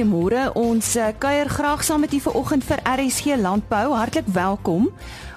goeiemôre. 0.00 0.52
Ons 0.56 0.94
uh, 0.96 1.10
kuier 1.18 1.48
graag 1.48 1.82
saam 1.84 2.00
met 2.00 2.12
u 2.12 2.20
vanoggend 2.20 2.64
vir 2.64 2.80
RSG 2.88 3.36
Landbou. 3.36 3.92
Hartlik 3.92 4.24
welkom. 4.32 4.88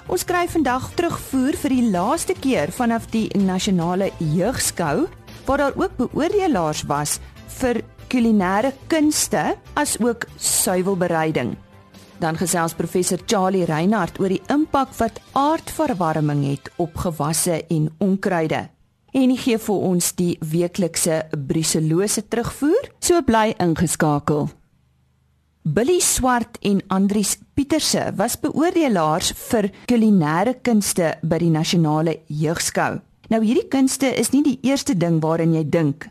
Ons 0.08 0.24
kry 0.24 0.46
vandag 0.48 0.86
terugvoer 0.96 1.56
vir 1.60 1.74
die 1.74 1.90
laaste 1.92 2.32
keer 2.32 2.72
vanaf 2.72 3.10
die 3.12 3.28
nasionale 3.36 4.10
jeugskou 4.18 5.06
waar 5.44 5.60
daar 5.60 5.76
ook 5.76 5.96
beoordelaars 5.98 6.84
was 6.88 7.18
vir 7.60 7.82
kulinaire 8.08 8.72
kunste 8.88 9.54
as 9.76 9.98
ook 10.00 10.24
suiwelbereiding. 10.40 11.56
Dan 12.20 12.40
gesels 12.40 12.72
professor 12.72 13.20
Charlie 13.26 13.66
Reinhardt 13.68 14.20
oor 14.20 14.32
die 14.32 14.42
impak 14.48 14.96
wat 14.96 15.20
aardverwarming 15.32 16.46
het 16.54 16.72
op 16.80 16.96
gewasse 17.04 17.60
en 17.68 17.90
onkruide 17.98 18.68
en 19.14 19.36
gee 19.38 19.58
vir 19.58 19.86
ons 19.88 20.10
die 20.18 20.34
weeklikse 20.42 21.22
bruselose 21.48 22.26
terugvoer. 22.28 22.90
So 23.00 23.22
bly 23.22 23.54
ingeskakel. 23.62 24.48
Billy 25.64 26.00
Swart 26.04 26.58
en 26.60 26.82
Andries 26.92 27.38
Pieterse 27.54 28.10
was 28.18 28.36
beoordelaars 28.36 29.32
vir 29.46 29.70
kulinaire 29.88 30.58
kunste 30.60 31.14
by 31.22 31.38
die 31.40 31.52
nasionale 31.54 32.18
jeugskou. 32.28 32.98
Nou 33.32 33.40
hierdie 33.40 33.70
kunste 33.72 34.10
is 34.12 34.34
nie 34.34 34.42
die 34.44 34.58
eerste 34.68 34.92
ding 34.98 35.22
waaraan 35.24 35.54
jy 35.56 35.64
dink 35.64 36.10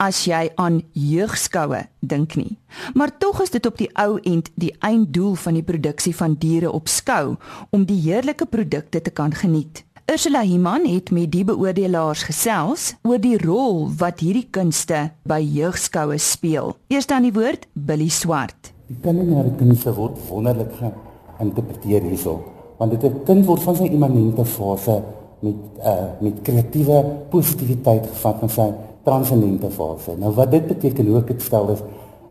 as 0.00 0.22
jy 0.24 0.48
aan 0.56 0.80
jeugskoue 0.96 1.82
dink 2.00 2.36
nie. 2.40 2.56
Maar 2.96 3.12
tog 3.20 3.42
is 3.44 3.52
dit 3.52 3.66
op 3.68 3.76
die 3.78 3.90
ou 4.00 4.16
end 4.24 4.48
die 4.56 4.72
einddoel 4.80 5.36
van 5.36 5.58
die 5.58 5.66
produksie 5.66 6.14
van 6.16 6.38
diere 6.40 6.72
op 6.72 6.88
skou 6.88 7.36
om 7.70 7.84
die 7.84 8.00
heerlike 8.00 8.48
produkte 8.48 9.02
te 9.04 9.12
kan 9.12 9.34
geniet. 9.36 9.84
Ursula 10.10 10.40
Himan 10.42 10.86
het 10.90 11.12
met 11.14 11.28
die 11.30 11.44
beoordelaars 11.46 12.24
gesels 12.26 12.88
oor 13.06 13.20
die 13.22 13.36
rol 13.38 13.84
wat 14.00 14.24
hierdie 14.24 14.48
kunste 14.50 15.04
by 15.22 15.38
jeugskoue 15.38 16.16
speel. 16.18 16.72
Eers 16.90 17.06
dan 17.06 17.22
die 17.22 17.30
woord 17.36 17.68
Billy 17.78 18.08
Swart. 18.10 18.72
Die 18.88 18.96
kulinaire 19.04 19.52
kunste 19.60 19.94
word 19.94 20.18
wonderlik 20.26 20.72
geïnterpreteer 20.80 22.10
hierso, 22.10 22.40
want 22.80 22.96
dit 22.96 23.06
'n 23.06 23.22
kind 23.22 23.46
word 23.46 23.62
van 23.62 23.76
sy 23.76 23.86
immanente 23.86 24.44
fase 24.44 25.00
met 25.46 25.58
uh 25.78 26.10
met 26.20 26.42
kreatiewe 26.42 27.04
positiwiteit 27.30 28.06
gevat 28.10 28.42
na 28.42 28.48
sy 28.48 28.68
transcendente 29.04 29.70
fase. 29.70 30.18
Nou 30.18 30.34
wat 30.34 30.50
dit 30.50 30.66
beteken 30.66 31.06
hoe 31.06 31.18
ek 31.18 31.26
dit 31.26 31.42
stel 31.42 31.70
is 31.70 31.82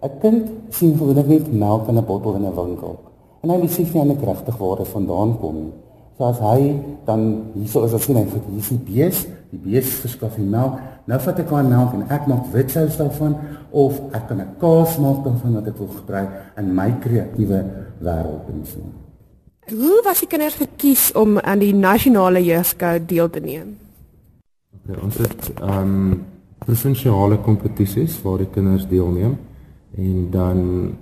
'n 0.03 0.19
kind 0.19 0.49
sien 0.69 0.97
gewoonlik 0.97 1.27
net 1.27 1.53
melk 1.53 1.87
in 1.87 1.97
'n 1.97 2.05
bottel 2.05 2.35
in 2.35 2.45
'n 2.45 2.55
winkel. 2.55 2.99
En 3.41 3.49
hy 3.49 3.59
besef 3.59 3.93
nie 3.93 4.01
eintlik 4.01 4.25
regtig 4.27 4.57
waar 4.57 4.77
dit 4.77 4.87
vandaan 4.87 5.39
kom 5.39 5.55
nie. 5.55 5.73
So 6.19 6.25
as 6.27 6.39
hy 6.43 6.75
dan 7.07 7.21
hierso 7.55 7.85
is 7.87 7.93
as 7.95 8.03
sien 8.03 8.17
hy 8.19 8.25
vir 8.27 8.41
hier 8.51 8.65
die 8.67 8.77
bees, 8.83 9.21
die 9.53 9.59
bees 9.63 9.93
verskaf 10.01 10.33
die 10.35 10.43
melk. 10.43 10.81
Nou 11.07 11.19
vat 11.23 11.37
ek 11.39 11.53
aan 11.55 11.69
melk 11.71 11.93
en 11.95 12.01
ek 12.11 12.25
maak 12.27 12.49
witsous 12.51 12.97
daarvan 12.99 13.37
of 13.71 14.01
ek 14.11 14.25
kan 14.27 14.41
'n 14.43 14.51
kaas 14.59 14.97
maak 14.99 15.23
daarvan 15.23 15.55
wat 15.55 15.69
ek 15.71 15.77
wil 15.79 15.87
gebruik 15.87 16.29
in 16.57 16.75
my 16.75 16.89
kreatiewe 16.99 17.59
wêreld 18.03 18.51
en 18.51 18.65
so. 18.67 18.83
Hoe 19.71 20.01
was 20.03 20.19
die 20.19 20.27
kinders 20.27 20.59
gekies 20.59 21.15
om 21.15 21.39
aan 21.39 21.59
die 21.59 21.73
nasionale 21.73 22.43
jeugskou 22.43 22.99
deel 23.05 23.29
te 23.29 23.39
neem? 23.39 23.77
Okay, 24.75 24.99
ons 24.99 25.17
het 25.17 25.51
ehm 25.61 25.79
um, 25.79 26.25
provinsiale 26.59 27.37
kompetisies 27.37 28.21
waar 28.21 28.37
die 28.37 28.51
kinders 28.51 28.87
deelneem 28.87 29.37
en 29.95 30.27
dan 30.31 30.97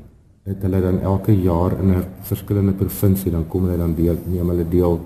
het 0.48 0.62
hulle 0.64 0.82
dan 0.82 1.00
elke 1.02 1.36
jaar 1.42 1.80
in 1.80 1.90
'n 1.92 2.04
verskillende 2.22 2.74
provinsie 2.74 3.32
dan 3.32 3.48
kom 3.48 3.66
hulle 3.66 3.78
dan 3.78 3.96
deel 3.96 4.18
neem 4.26 4.50
hulle 4.50 4.68
deel 4.70 5.00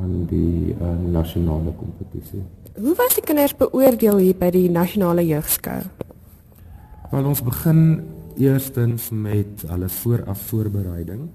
aan 0.00 0.26
die 0.26 0.74
uh, 0.80 1.12
nasionale 1.12 1.72
kompetisie. 1.76 2.42
Hoe 2.78 2.94
was 2.94 3.14
die 3.14 3.24
kinders 3.24 3.56
beoordeel 3.56 4.16
hier 4.16 4.36
by 4.38 4.50
die 4.50 4.70
nasionale 4.70 5.26
jeugskou? 5.26 5.82
Wel 7.10 7.24
ons 7.24 7.42
begin 7.42 8.02
eerstens 8.36 9.10
met 9.10 9.64
hulle 9.66 9.88
vooraf 9.88 10.40
voorbereiding. 10.48 11.28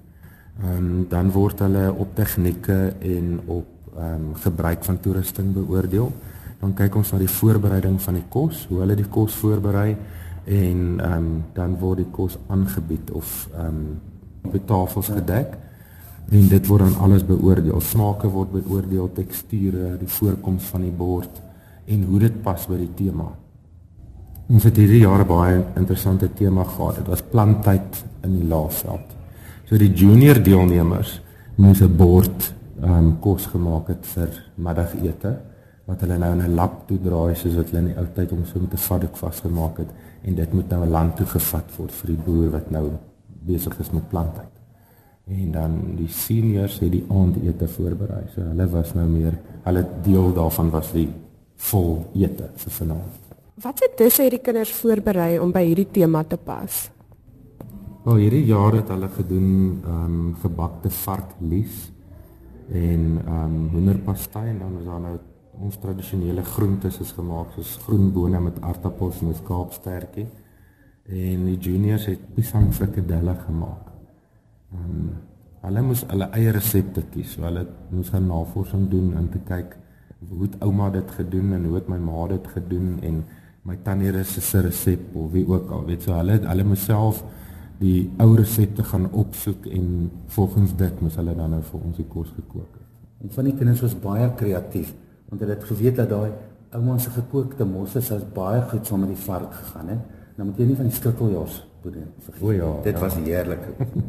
Ehm 0.62 0.76
um, 0.76 1.06
dan 1.08 1.30
word 1.30 1.58
hulle 1.58 1.92
op 1.92 2.14
tegnieke 2.14 2.92
en 2.98 3.40
op 3.46 3.66
ehm 3.96 4.14
um, 4.14 4.34
gebruik 4.34 4.84
van 4.84 5.00
toerusting 5.00 5.52
beoordeel. 5.52 6.12
Dan 6.60 6.74
kyk 6.74 6.94
ons 6.94 7.12
na 7.12 7.18
die 7.18 7.30
voorbereiding 7.30 8.00
van 8.02 8.14
die 8.14 8.24
kos, 8.28 8.66
hoe 8.68 8.80
hulle 8.80 8.94
die 8.96 9.08
kos 9.08 9.34
voorberei 9.34 9.96
en 10.46 11.00
ehm 11.00 11.12
um, 11.12 11.44
dan 11.52 11.78
word 11.78 12.04
die 12.04 12.10
kos 12.10 12.38
aangebied 12.46 13.10
of 13.10 13.48
ehm 13.54 13.66
um, 13.66 14.00
op 14.46 14.66
tafels 14.66 15.08
gedek 15.10 15.56
en 16.30 16.48
dit 16.48 16.66
word 16.66 16.82
dan 16.82 16.98
alles 17.02 17.24
beoordeel. 17.26 17.80
Smake 17.80 18.28
word 18.30 18.52
beoordeel, 18.52 19.10
teksture, 19.14 19.96
die 19.98 20.08
voorkoms 20.08 20.70
van 20.70 20.86
die 20.86 20.94
bord 20.94 21.42
en 21.86 22.04
hoe 22.04 22.20
dit 22.20 22.42
pas 22.42 22.66
by 22.66 22.78
die 22.78 22.94
tema. 22.94 23.26
Ons 24.46 24.66
het 24.68 24.78
hierdie 24.78 25.02
jaar 25.02 25.24
baie 25.26 25.64
interessante 25.74 26.28
tema 26.34 26.64
gehad. 26.64 27.00
Dit 27.00 27.10
was 27.10 27.22
planttyd 27.30 28.04
in 28.22 28.38
die 28.38 28.46
laafveld. 28.46 29.14
So 29.66 29.78
die 29.78 29.90
junior 29.90 30.38
deelnemers 30.42 31.20
moes 31.56 31.82
'n 31.82 31.96
bord 31.96 32.52
ehm 32.82 32.92
um, 32.92 33.16
kos 33.20 33.46
gemaak 33.46 33.88
het 33.88 34.06
vir 34.06 34.30
middagete 34.54 35.36
wat 35.86 36.00
hulle 36.02 36.18
nou 36.18 36.32
in 36.32 36.42
'n 36.42 36.54
lap 36.54 36.86
toe 36.86 36.98
draai 36.98 37.34
soos 37.34 37.54
wat 37.54 37.70
hulle 37.70 37.78
in 37.78 37.94
die 37.94 37.98
ou 37.98 38.06
tyd 38.14 38.32
om 38.32 38.44
so 38.44 38.60
met 38.60 38.72
'n 38.72 38.86
vaddoek 38.88 39.16
vasgemaak 39.16 39.78
het 39.78 39.90
en 40.26 40.34
dit 40.34 40.52
moet 40.52 40.68
nou 40.68 40.84
'n 40.84 40.90
land 40.90 41.16
toe 41.16 41.26
gevat 41.26 41.76
word 41.76 41.92
vir 41.92 42.06
die 42.06 42.22
boer 42.24 42.50
wat 42.50 42.70
nou 42.70 42.90
besig 43.46 43.78
is 43.78 43.90
met 43.90 44.08
plantheid. 44.08 44.54
En 45.26 45.50
dan 45.52 45.96
die 45.96 46.08
seniors 46.08 46.78
het 46.78 46.92
die 46.92 47.04
aandete 47.08 47.68
voorberei. 47.68 48.24
So 48.34 48.40
hulle 48.40 48.68
was 48.68 48.94
nou 48.94 49.06
meer 49.08 49.38
hulle 49.62 49.86
deel 50.02 50.32
daarvan 50.32 50.70
was 50.70 50.92
die 50.92 51.08
vol 51.56 52.06
ete 52.14 52.50
vir 52.56 52.72
vanaand. 52.72 53.22
Wat 53.62 53.80
het 53.80 53.96
dus 53.98 54.18
hierdie 54.20 54.42
kinders 54.44 54.72
voorberei 54.72 55.38
om 55.40 55.52
by 55.52 55.64
hierdie 55.64 55.90
tema 55.90 56.22
te 56.24 56.36
pas? 56.36 56.90
Wel 58.04 58.14
hierdie 58.14 58.44
jaar 58.46 58.72
het 58.72 58.88
hulle 58.88 59.08
gedoen 59.08 59.82
ehm 59.84 60.04
um, 60.04 60.34
gebakte 60.42 60.90
varklies 60.90 61.92
en 62.72 63.22
ehm 63.26 63.44
um, 63.44 63.68
hoenderpastei 63.72 64.48
en 64.48 64.58
dan 64.58 64.76
was 64.76 64.84
daar 64.84 65.00
nou 65.00 65.16
ons 65.60 65.78
tradisionele 65.80 66.42
groentes 66.44 67.00
is 67.00 67.12
gemaak 67.16 67.54
soos 67.54 67.76
groenbone 67.86 68.40
met 68.40 68.60
aartappels 68.60 69.20
en 69.22 69.28
'n 69.28 69.34
skaapstertjie. 69.34 70.26
En 71.06 71.44
die 71.44 71.58
juniors 71.58 72.06
het 72.06 72.34
pisang 72.34 72.74
frikadelle 72.74 73.34
gemaak. 73.46 73.86
Ehm 74.72 75.08
hulle 75.66 75.82
moes 75.82 76.04
hulle 76.06 76.28
eie 76.38 76.52
resepte 76.54 77.02
kies. 77.10 77.32
So 77.34 77.42
hulle 77.42 77.66
moes 77.90 78.10
gaan 78.14 78.26
navorsing 78.26 78.88
doen 78.90 79.16
om 79.18 79.30
te 79.30 79.38
kyk 79.38 79.76
hoe 80.28 80.42
het 80.42 80.60
ouma 80.64 80.90
dit 80.90 81.10
gedoen 81.10 81.52
en 81.52 81.64
hoe 81.64 81.74
het 81.74 81.88
my 81.88 81.98
ma 81.98 82.26
dit 82.30 82.46
gedoen 82.46 82.98
en 83.02 83.24
my 83.66 83.76
tannie 83.82 84.12
se 84.24 84.60
resep 84.60 85.16
of 85.16 85.32
wie 85.32 85.46
ook 85.48 85.70
al. 85.70 85.84
Weet 85.84 86.02
so 86.02 86.12
hulle 86.12 86.38
hulle 86.38 86.64
moes 86.64 86.84
self 86.84 87.24
die 87.78 88.10
ou 88.18 88.36
resepte 88.36 88.82
gaan 88.82 89.10
opsoek 89.12 89.66
en 89.66 90.10
volgens 90.26 90.76
dit 90.76 91.00
moes 91.00 91.16
hulle 91.16 91.34
dan 91.34 91.50
nou 91.50 91.62
vir 91.62 91.80
ons 91.80 91.96
die 91.96 92.08
kos 92.08 92.30
gekook 92.36 92.72
het. 92.72 92.86
En 93.22 93.30
van 93.30 93.44
die 93.44 93.54
kinders 93.54 93.82
was 93.84 93.98
baie 94.00 94.30
kreatief 94.38 94.94
want 95.28 95.40
hulle 95.40 95.54
het 95.54 95.64
geweet 95.64 95.96
dat 95.96 96.10
daai 96.10 96.30
ouma 96.76 96.98
se 96.98 97.10
gekookte 97.10 97.64
mosse 97.64 98.02
sou 98.02 98.18
baie 98.34 98.60
goed 98.70 98.86
saam 98.86 99.04
met 99.04 99.14
die 99.14 99.24
vark 99.24 99.54
gegaan 99.54 99.88
het. 99.94 100.04
Nou 100.36 100.48
moet 100.50 100.58
jy 100.60 100.66
nie 100.68 100.76
van 100.76 100.90
die 100.90 100.96
skikkeljars 100.96 101.62
boedel 101.82 102.08
vergeet. 102.26 102.42
O 102.42 102.52
ja, 102.52 102.70
dit 102.84 102.94
ja. 102.94 103.00
was 103.00 103.14
heerlik. 103.14 103.64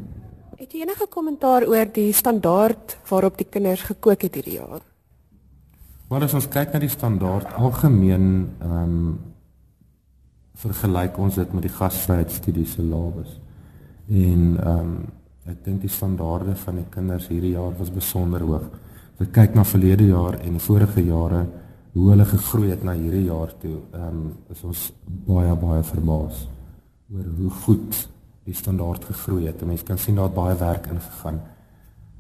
het 0.62 0.74
jy 0.74 0.84
enige 0.84 1.08
kommentaar 1.14 1.68
oor 1.70 1.90
die 1.94 2.12
standaard 2.14 2.98
waarop 3.10 3.38
die 3.40 3.48
kinders 3.50 3.86
gekook 3.88 4.26
het 4.28 4.40
hierdie 4.40 4.58
jaar? 4.58 4.84
Maar 6.08 6.24
as 6.28 6.36
ons 6.38 6.48
kyk 6.52 6.74
na 6.74 6.82
die 6.84 6.92
standaard 6.92 7.54
algemeen 7.60 8.30
ehm 8.60 8.84
um, 8.84 9.02
vergelyk 10.58 11.20
ons 11.22 11.36
dit 11.38 11.52
met 11.54 11.68
die 11.68 11.70
gasvryheidsstudies 11.70 12.72
se 12.74 12.82
lawes. 12.84 13.36
En 14.10 14.58
ehm 14.58 14.80
um, 14.80 14.98
ek 15.48 15.62
dink 15.64 15.84
die 15.86 15.92
standaarde 15.92 16.58
van 16.60 16.82
die 16.82 16.88
kinders 16.92 17.30
hierdie 17.32 17.54
jaar 17.54 17.76
was 17.78 17.92
besonder 17.94 18.44
hoog 18.44 18.66
ek 19.24 19.32
kyk 19.34 19.56
na 19.56 19.64
verlede 19.66 20.06
jaar 20.12 20.38
en 20.46 20.60
vorige 20.62 21.02
jare 21.02 21.46
hoe 21.98 22.10
hulle 22.12 22.26
gegroei 22.30 22.70
het 22.70 22.84
na 22.86 22.94
hierdie 22.94 23.26
jaar 23.26 23.54
toe, 23.58 23.80
ehm 23.94 24.18
um, 24.18 24.34
is 24.54 24.62
ons 24.64 24.84
baie 25.26 25.56
baie 25.58 25.84
verbaas 25.84 26.44
oor 27.14 27.32
hoe 27.40 27.50
goed 27.64 28.04
die 28.46 28.56
standaard 28.56 29.06
gegroei 29.10 29.48
het. 29.48 29.64
Mense 29.66 29.86
kan 29.88 29.98
sien 29.98 30.20
daar 30.20 30.30
baie 30.32 30.56
werk 30.60 30.88
ingegaan. 30.94 31.42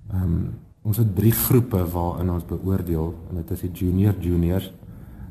Ehm 0.10 0.24
um, 0.24 0.40
ons 0.88 0.98
het 0.98 1.16
drie 1.16 1.34
groepe 1.36 1.84
waarin 1.92 2.30
ons 2.32 2.46
beoordeel 2.48 3.14
en 3.30 3.42
dit 3.42 3.50
is 3.52 3.64
die 3.66 3.72
junior 3.72 4.16
juniors 4.24 4.70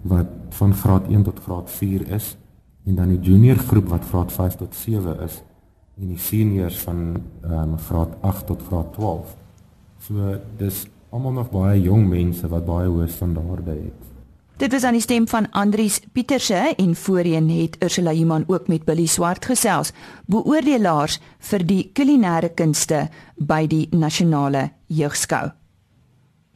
wat 0.02 0.28
van 0.58 0.74
graad 0.74 1.06
1 1.08 1.22
tot 1.24 1.38
graad 1.46 1.70
4 1.70 2.10
is 2.12 2.36
en 2.84 2.94
dan 2.94 3.08
die 3.08 3.20
junior 3.30 3.56
groep 3.56 3.88
wat 3.88 4.04
graad 4.10 4.32
5 4.32 4.58
tot 4.62 4.74
7 4.74 5.20
is 5.24 5.40
en 5.96 6.10
die 6.12 6.18
seniors 6.18 6.78
van 6.84 7.16
ehm 7.42 7.72
um, 7.72 7.78
graad 7.78 8.14
8 8.20 8.46
tot 8.46 8.62
graad 8.68 8.92
12. 8.92 9.36
So 9.98 10.36
dis 10.58 10.86
almal 11.10 11.32
nog 11.32 11.50
baie 11.50 11.80
jong 11.82 12.08
mense 12.08 12.48
wat 12.48 12.66
baie 12.66 12.88
hoë 12.88 13.08
standaarde 13.08 13.70
het. 13.70 14.12
Dit 14.56 14.72
was 14.72 14.86
aan 14.88 14.96
die 14.96 15.04
stem 15.04 15.26
van 15.28 15.50
Andries 15.52 16.00
Pieterse 16.12 16.72
en 16.76 16.94
voorheen 16.96 17.50
het 17.50 17.76
Ursula 17.84 18.10
Iman 18.16 18.44
ook 18.46 18.68
met 18.68 18.84
Billy 18.84 19.04
Swart 19.06 19.44
gesels, 19.44 19.92
beoordelaars 20.26 21.18
vir 21.50 21.64
die 21.66 21.90
kulinaire 21.92 22.48
kunste 22.56 23.08
by 23.36 23.66
die 23.68 23.84
nasionale 23.92 24.70
jeugskou. 24.88 25.50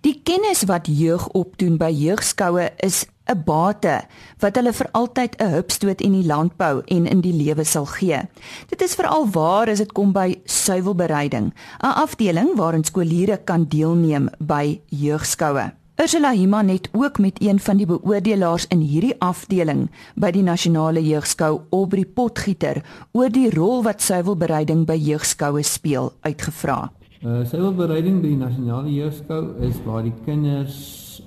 Die 0.00 0.16
kennis 0.24 0.64
wat 0.64 0.88
jeug 0.88 1.26
opdoen 1.36 1.76
by 1.76 1.90
jeugskoue 1.92 2.70
is 2.80 3.04
'n 3.30 3.42
bate 3.44 3.96
wat 4.38 4.56
hulle 4.56 4.72
vir 4.72 4.88
altyd 4.92 5.36
'n 5.38 5.52
hupstoot 5.54 6.00
in 6.00 6.12
die 6.12 6.26
landbou 6.26 6.82
en 6.86 7.06
in 7.06 7.20
die 7.20 7.32
lewe 7.32 7.64
sal 7.64 7.86
gee. 7.86 8.20
Dit 8.68 8.82
is 8.82 8.94
veral 8.94 9.28
waar 9.30 9.68
as 9.68 9.78
dit 9.78 9.92
kom 9.92 10.12
by 10.12 10.38
suiwelbereiding, 10.44 11.52
'n 11.82 11.94
afdeling 12.04 12.56
waarin 12.56 12.84
skooliere 12.84 13.40
kan 13.44 13.64
deelneem 13.68 14.28
by 14.38 14.80
jeugskoue. 14.88 15.72
Ursula 16.00 16.30
Himan 16.32 16.68
het 16.68 16.88
ook 16.92 17.18
met 17.18 17.42
een 17.42 17.60
van 17.60 17.76
die 17.76 17.86
beoordelaars 17.86 18.66
in 18.66 18.78
hierdie 18.78 19.14
afdeling 19.18 19.90
by 20.14 20.30
die 20.30 20.42
nasionale 20.42 21.02
jeugskou 21.04 21.60
Aubrey 21.70 22.04
Potgieter 22.04 22.80
oor 23.12 23.28
die 23.28 23.50
rol 23.52 23.82
wat 23.82 24.00
suiwelbereiding 24.00 24.86
by 24.86 24.96
jeugskoue 24.96 25.62
speel 25.62 26.12
uitgevra. 26.20 26.90
Uh 27.20 27.42
suiwelbereiding 27.44 28.22
by 28.22 28.28
die 28.28 28.40
nasionale 28.40 28.88
jeugskou 28.88 29.42
is 29.68 29.76
waar 29.84 30.02
die 30.02 30.14
kinders 30.24 30.78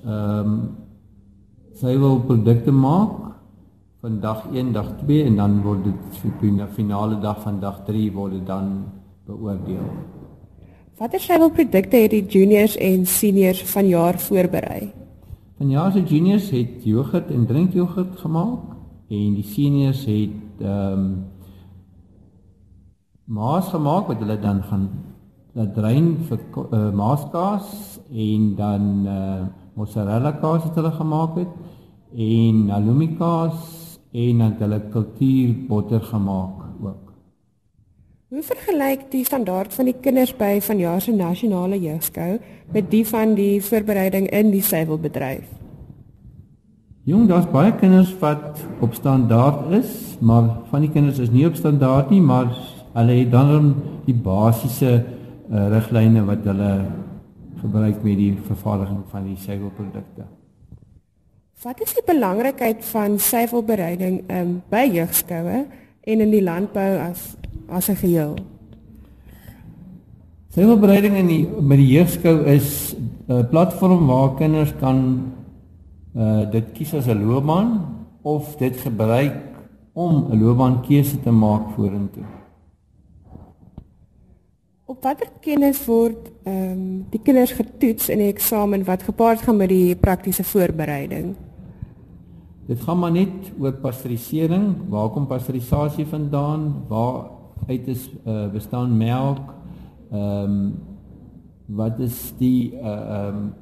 ehm 0.02 0.40
um, 0.40 0.58
suiwelprodukte 1.84 2.72
maak 2.72 3.16
van 4.00 4.20
dag 4.24 4.46
1, 4.54 4.72
dag 4.72 4.88
2 5.04 5.24
en 5.28 5.36
dan 5.36 5.56
word 5.66 5.84
dit 5.84 6.20
vir 6.22 6.36
die 6.40 6.68
finale 6.78 7.18
dag 7.20 7.42
van 7.44 7.60
dag 7.60 7.82
3 7.88 8.04
word 8.16 8.38
dit 8.38 8.46
dan 8.48 8.70
beoordeel. 9.28 9.84
Watter 11.00 11.20
suiwelprodukte 11.20 12.00
het 12.06 12.14
die 12.16 12.24
juniors 12.24 12.78
en 12.80 13.04
seniors 13.06 13.64
vanjaar 13.68 14.20
voorberei? 14.20 14.94
Vanjaar 15.60 15.92
se 15.92 16.04
juniors 16.08 16.48
het 16.56 16.88
jogurt 16.88 17.32
en 17.32 17.46
drinkjogurt 17.52 18.16
gemaak 18.22 18.64
en 19.10 19.36
die 19.36 19.48
seniors 19.48 20.06
het 20.08 20.64
ehm 20.64 21.04
um, 21.04 21.08
maas 23.24 23.70
gemaak 23.72 24.08
wat 24.08 24.20
hulle 24.20 24.40
dan 24.40 24.64
gaan 24.70 24.88
laat 25.56 25.76
drein 25.76 26.10
vir 26.28 26.40
uh, 26.60 26.92
maaskaas 26.92 28.00
en 28.12 28.50
dan 28.56 28.90
uh, 29.08 29.46
mozzarella 29.80 30.34
kaas 30.42 30.66
wat 30.68 30.76
hulle 30.76 30.92
gemaak 30.92 31.38
het 31.40 31.54
en 32.16 32.70
halloumi 32.70 33.16
kaas 33.18 34.00
en 34.14 34.38
dan 34.38 34.54
hulle 34.60 34.80
kultuurbotter 34.94 36.02
gemaak 36.02 36.62
ook. 36.82 37.14
Hoe 38.34 38.42
vergelyk 38.42 39.10
die 39.12 39.26
standaard 39.26 39.74
van 39.74 39.86
die 39.86 39.96
kinders 40.02 40.34
by 40.38 40.60
vanjaar 40.62 41.02
se 41.02 41.12
nasionale 41.14 41.80
jeugskou 41.82 42.38
met 42.74 42.92
die 42.92 43.04
van 43.08 43.36
die 43.38 43.62
voorbereiding 43.62 44.30
in 44.30 44.52
die 44.54 44.62
suiwelbedryf? 44.62 45.50
Jong, 47.04 47.28
daar's 47.28 47.50
baie 47.52 47.74
kinders 47.76 48.14
wat 48.22 48.62
op 48.80 48.94
standaard 48.94 49.72
is, 49.76 50.18
maar 50.20 50.50
van 50.70 50.86
die 50.86 50.90
kinders 50.90 51.20
is 51.20 51.32
nie 51.34 51.46
op 51.48 51.58
standaard 51.60 52.10
nie, 52.10 52.22
maar 52.22 52.48
hulle 52.94 53.18
het 53.20 53.32
dan 53.32 53.74
die 54.06 54.16
basiese 54.16 54.94
uh, 54.94 55.68
riglyne 55.74 56.24
wat 56.26 56.46
hulle 56.48 56.72
gebruik 57.60 58.00
met 58.04 58.18
die 58.18 58.32
vervaardiging 58.48 59.04
van 59.12 59.28
die 59.28 59.38
suiwelprodukte. 59.38 60.30
Wat 61.64 61.80
is 61.82 61.94
die 61.96 62.04
belangrikheid 62.04 62.82
van 62.86 63.14
suiwelbereiding 63.20 64.24
um, 64.28 64.58
by 64.68 64.84
jeugskoue 64.92 65.62
en 66.04 66.24
in 66.26 66.32
die 66.34 66.44
landbou 66.44 66.90
as 67.00 67.38
as 67.72 67.88
'n 67.88 67.96
geheel. 67.96 68.36
Selfbereiding 70.54 71.16
in 71.16 71.28
die 71.28 71.48
met 71.48 71.78
die 71.78 71.88
jeugskou 71.88 72.44
is 72.46 72.96
'n 73.28 73.48
platform 73.50 74.08
waar 74.08 74.36
kinders 74.36 74.74
kan 74.80 75.32
uh 76.16 76.52
dit 76.52 76.72
kies 76.74 76.94
as 76.94 77.08
'n 77.08 77.24
loopbaan 77.26 77.96
of 78.22 78.56
dit 78.58 78.78
gebruik 78.78 79.40
om 79.94 80.28
'n 80.30 80.44
loopbaankeuse 80.44 81.22
te 81.22 81.32
maak 81.32 81.70
vorentoe. 81.76 82.24
Op 84.86 85.04
watter 85.04 85.28
kennis 85.40 85.86
word 85.86 86.32
ehm 86.44 86.72
um, 86.72 87.06
die 87.10 87.22
kinders 87.24 87.52
getoets 87.52 88.10
in 88.10 88.18
die 88.18 88.28
eksamen 88.28 88.84
wat 88.84 89.04
gepaard 89.04 89.42
gaan 89.42 89.58
met 89.58 89.70
die 89.70 89.96
praktiese 89.96 90.44
voorbereiding? 90.44 91.36
Dit 92.68 92.82
gaan 92.82 93.00
maar 93.00 93.12
net 93.12 93.52
oor 93.60 93.74
pasteurisering, 93.84 94.76
waar 94.90 95.10
kom 95.10 95.28
pasteurisasie 95.28 96.06
vandaan, 96.08 96.86
waar 96.88 97.26
uit 97.68 97.88
is 97.88 98.10
uh, 98.26 98.48
bestaan 98.52 98.98
melk. 98.98 99.54
Ehm 100.12 100.52
um, 100.52 100.74
wat 101.66 102.00
is 102.00 102.34
die 102.38 102.74
uh 102.76 102.88
ehm 102.88 103.36
um, 103.36 103.54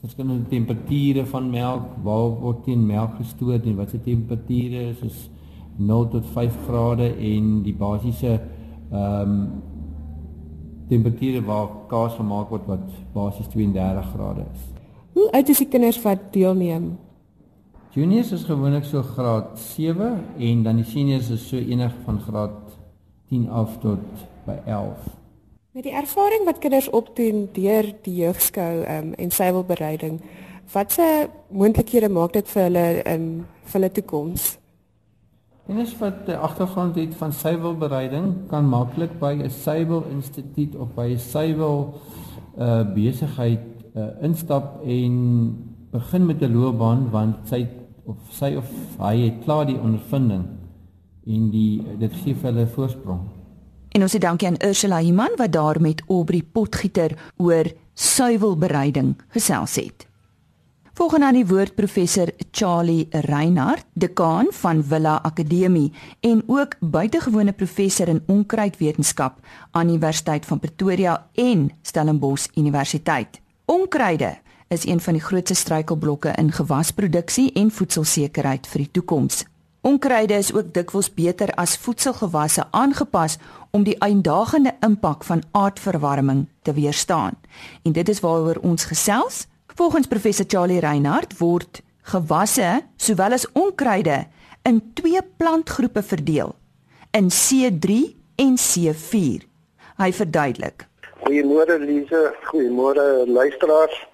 verskillende 0.00 0.48
temperature 0.48 1.26
van 1.26 1.50
melk? 1.50 1.82
Waar 2.02 2.28
word 2.40 2.64
die 2.64 2.76
melk 2.76 3.16
gestoot 3.16 3.64
en 3.64 3.76
wat 3.76 3.90
se 3.90 4.00
temperature 4.00 4.82
is? 4.88 5.00
Is 5.02 5.30
0 5.76 6.08
tot 6.08 6.26
5 6.26 6.58
grade 6.66 7.08
en 7.16 7.62
die 7.62 7.74
basiese 7.74 8.40
ehm 8.90 9.20
um, 9.20 9.50
temperature 10.88 11.44
waar 11.44 11.68
kaas 11.88 12.14
gemaak 12.16 12.48
word 12.50 12.66
wat 12.66 12.88
basies 13.12 13.48
32 13.48 14.12
grade 14.14 14.46
is. 14.52 14.64
Hoe 15.12 15.30
oud 15.32 15.48
is 15.48 15.58
die 15.58 15.68
kinders 15.68 16.02
wat 16.02 16.32
deelneem? 16.32 16.96
Juniors 17.98 18.30
is 18.30 18.44
gewoonlik 18.46 18.84
so 18.84 19.02
graad 19.02 19.58
7 19.58 20.24
en 20.38 20.62
dan 20.62 20.76
die 20.78 20.84
seniors 20.86 21.30
is 21.34 21.48
so 21.48 21.58
enig 21.58 21.92
van 22.04 22.20
graad 22.22 22.58
10 23.28 23.48
af 23.50 23.72
tot 23.82 24.04
by 24.46 24.54
11. 24.66 25.06
Met 25.74 25.82
die 25.82 25.94
ervaring 25.98 26.44
wat 26.46 26.60
kinders 26.62 26.86
opdoen 26.94 27.48
deur 27.56 27.88
die 28.04 28.14
jeugskou 28.20 28.84
um, 28.84 29.08
en 29.18 29.34
suiwelbereiding, 29.34 30.20
watse 30.70 31.06
moontlikhede 31.50 32.08
maak 32.08 32.36
dit 32.36 32.52
vir 32.52 32.68
hulle 32.68 32.84
in 33.00 33.24
um, 33.24 33.32
vir 33.64 33.80
hulle 33.80 33.90
toekoms? 33.96 34.46
Kinders 35.66 35.96
wat 35.98 36.28
'n 36.28 36.38
agtergrond 36.38 36.94
het 37.02 37.16
van 37.18 37.32
suiwelbereiding 37.32 38.46
kan 38.52 38.68
maklik 38.68 39.18
by 39.18 39.32
'n 39.42 39.50
suiwelinstituut 39.50 40.76
of 40.76 40.94
by 40.94 41.08
'n 41.16 41.18
suiwel 41.18 41.98
uh 42.58 42.86
besigheid 42.94 43.66
uh, 43.96 44.22
instap 44.22 44.86
en 44.86 45.14
begin 45.90 46.26
met 46.26 46.40
'n 46.42 46.54
loopbaan 46.54 47.10
want 47.10 47.36
sy 47.48 47.66
of 48.08 48.16
sy 48.32 48.54
of 48.56 48.68
hy 48.98 49.14
het 49.26 49.42
klaar 49.44 49.66
die 49.68 49.78
ondervinding 49.78 50.46
en 51.28 51.50
die 51.52 51.82
dit 52.00 52.14
gee 52.22 52.34
vir 52.34 52.50
hulle 52.50 52.66
voorsprong. 52.72 53.24
En 53.92 54.04
ons 54.04 54.12
sê 54.14 54.20
dankie 54.22 54.48
aan 54.48 54.60
Ursula 54.64 55.00
Iman 55.04 55.36
wat 55.40 55.52
daar 55.52 55.80
met 55.80 56.02
Aubrey 56.08 56.42
Potgieter 56.42 57.16
oor 57.36 57.68
suiwelbereiding 57.94 59.16
gesels 59.34 59.76
het. 59.80 60.06
Volgens 60.98 61.24
aan 61.24 61.36
die 61.38 61.46
woord 61.46 61.76
professor 61.78 62.30
Charlie 62.50 63.06
Reinhardt, 63.10 63.86
dekaan 63.94 64.48
van 64.50 64.82
Villa 64.82 65.20
Akademie 65.22 65.92
en 66.26 66.42
ook 66.46 66.74
buitengewone 66.80 67.52
professor 67.52 68.08
in 68.08 68.22
onkruidwetenskap 68.26 69.38
aan 69.70 69.88
Universiteit 69.88 70.46
van 70.46 70.58
Pretoria 70.58 71.26
en 71.34 71.70
Stellenbosch 71.82 72.48
Universiteit. 72.56 73.40
Onkruide 73.64 74.38
is 74.68 74.86
een 74.86 75.00
van 75.00 75.12
die 75.12 75.22
grootste 75.22 75.54
struikelblokke 75.54 76.32
in 76.36 76.52
gewasproduksie 76.52 77.52
en 77.52 77.70
voedselsekerheid 77.70 78.66
vir 78.66 78.84
die 78.84 78.90
toekoms. 78.90 79.44
Onkruide 79.80 80.34
is 80.34 80.52
ook 80.52 80.72
dikwels 80.74 81.08
beter 81.14 81.52
as 81.54 81.76
voedselgewasse 81.76 82.64
aangepas 82.70 83.38
om 83.70 83.84
die 83.86 83.96
uitdagende 84.02 84.74
impak 84.80 85.24
van 85.24 85.42
aardverwarming 85.50 86.48
te 86.62 86.72
weerstaan. 86.72 87.38
En 87.82 87.92
dit 87.92 88.08
is 88.08 88.20
waaroor 88.20 88.58
ons 88.62 88.84
gesels. 88.84 89.46
Volgens 89.78 90.06
professor 90.06 90.44
Charlie 90.48 90.80
Reinhardt 90.80 91.38
word 91.38 91.82
gewasse 92.02 92.82
sowel 92.96 93.32
as 93.32 93.46
onkruide 93.52 94.26
in 94.62 94.82
twee 94.94 95.20
plantgroepe 95.36 96.02
verdeel: 96.02 96.54
in 97.10 97.30
C3 97.30 98.16
en 98.36 98.56
C4. 98.58 99.46
Hy 99.98 100.12
verduidelik. 100.12 100.86
Goeiemôre 101.24 101.78
Lize, 101.78 102.34
goeiemôre 102.50 103.26
luisteraars. 103.26 104.06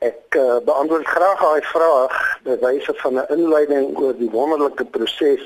Ek 0.00 0.36
uh, 0.40 0.56
beantwoord 0.64 1.04
graag 1.06 1.40
daai 1.44 1.62
vraag 1.68 2.14
by 2.46 2.54
wyse 2.62 2.92
van 3.02 3.18
'n 3.20 3.32
inleiding 3.34 3.98
oor 4.00 4.14
die 4.16 4.30
wonderlike 4.32 4.86
proses 4.94 5.44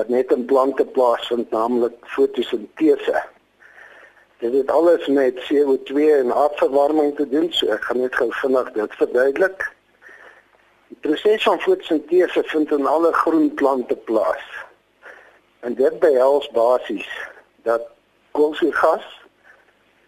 wat 0.00 0.08
net 0.08 0.32
in 0.32 0.46
plante 0.48 0.86
plaasvind, 0.96 1.50
naamlik 1.50 1.98
fotosintese. 2.14 3.22
Dit 4.40 4.56
het 4.56 4.70
alles 4.70 5.06
met 5.06 5.44
CO2 5.50 6.08
en 6.16 6.32
aardverwarming 6.32 7.12
te 7.16 7.28
doen, 7.28 7.52
so 7.52 7.68
ek 7.76 7.84
gaan 7.84 8.00
net 8.00 8.16
gou 8.16 8.30
vinnig 8.40 8.72
dit 8.72 8.96
verduidelik. 9.02 9.68
Die 10.88 11.00
proses 11.04 11.42
van 11.42 11.60
fotosintese 11.60 12.42
vind 12.48 12.72
in 12.72 12.86
alle 12.86 13.12
groen 13.12 13.54
plante 13.54 13.96
plaas. 13.96 14.48
En 15.60 15.74
dit 15.74 16.00
behels 16.00 16.48
basies 16.56 17.10
dat 17.68 17.84
koolstofgas, 18.30 19.04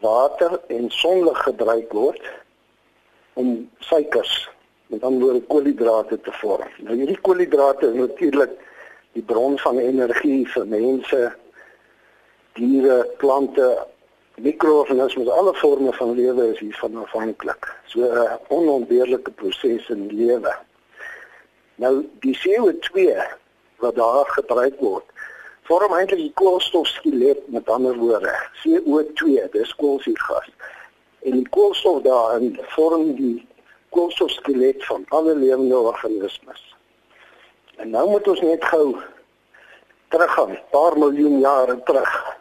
water 0.00 0.61
en 0.67 0.90
sonlig 0.90 1.43
gebruik 1.43 1.93
word 1.93 2.39
om 3.40 3.70
suikers 3.78 4.49
met 4.90 5.04
ander 5.06 5.23
woorde 5.23 5.42
koolhidrate 5.52 6.20
te 6.20 6.32
vorm. 6.40 6.68
Nou 6.87 6.97
hierdie 6.99 7.20
koolhidrate 7.26 7.88
is 7.90 7.99
natuurlik 7.99 8.56
die 9.16 9.23
bron 9.26 9.59
van 9.59 9.78
energie 9.78 10.42
vir 10.54 10.66
mense, 10.70 11.20
diere, 12.59 12.99
plante, 13.23 13.68
mikroorganismes, 14.40 15.30
alle 15.30 15.54
forme 15.54 15.92
van 15.99 16.14
lewe 16.18 16.49
is 16.52 16.62
hiervan 16.62 16.99
afhanklik. 17.04 17.68
So 17.92 18.02
'n 18.02 18.38
onontbeerlike 18.49 19.30
proses 19.30 19.88
in 19.88 20.09
die 20.09 20.26
lewe. 20.26 20.54
Nou 21.75 21.94
die 22.26 22.37
CO2 22.42 23.16
wat 23.78 23.94
daar 23.94 24.26
gebruik 24.26 24.80
word, 24.80 25.06
vorm 25.62 25.92
eintlik 25.94 26.20
die 26.20 26.35
koolstofskelet 26.35 27.49
met 27.49 27.68
ander 27.68 27.97
woorde. 27.97 28.35
CO2, 28.62 29.50
dis 29.50 29.75
koolstofgas 29.75 30.50
en 31.22 31.36
die 31.36 31.48
koolstof 31.48 32.02
daarin 32.02 32.58
vorm 32.74 33.14
die 33.14 33.46
koolstofskelet 33.90 34.84
van 34.86 35.04
alle 35.08 35.34
lewende 35.34 35.78
organismes. 35.78 36.76
En 37.76 37.90
nou 37.90 38.08
moet 38.10 38.28
ons 38.28 38.40
net 38.40 38.64
gou 38.64 38.96
teruggaan, 40.08 40.50
'n 40.50 40.62
paar 40.70 40.98
miljoen 40.98 41.38
jare 41.40 41.82
terug. 41.82 42.36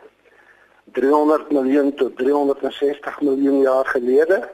300 0.93 1.51
miljoen 1.51 1.93
tot 1.93 2.17
360 2.17 3.21
miljoen 3.21 3.59
jaar 3.61 3.85
gelede. 3.85 4.49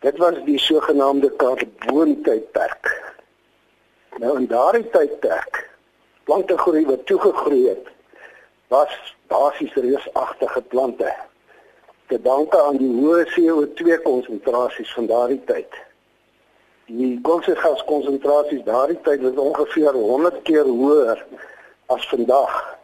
Dit 0.00 0.16
was 0.18 0.34
die 0.44 0.58
sogenaamde 0.58 1.30
karboontydperk. 1.30 3.14
Nou 4.18 4.36
in 4.36 4.46
daardie 4.46 4.90
tydperk, 4.90 5.70
plante 6.24 6.58
groei 6.58 6.86
wat 6.86 7.06
toegegroei 7.06 7.68
het, 7.68 7.86
was 8.68 9.16
basies 9.26 9.74
reusagtige 9.74 10.62
plante. 10.62 11.14
Te 12.08 12.16
danke 12.22 12.62
aan 12.62 12.78
die 12.80 12.88
hoë 12.88 13.26
CO2 13.34 14.00
konsentrasies 14.02 14.94
van 14.96 15.10
daardie 15.10 15.42
tyd 15.50 15.76
die 16.88 17.20
koolstofgaskonsentrasies 17.20 18.64
daardie 18.64 18.96
tyd 19.04 19.20
was 19.22 19.36
ongeveer 19.36 19.92
100 19.92 20.42
keer 20.42 20.64
hoër 20.64 21.26
as 21.92 22.08
vandag. 22.08 22.78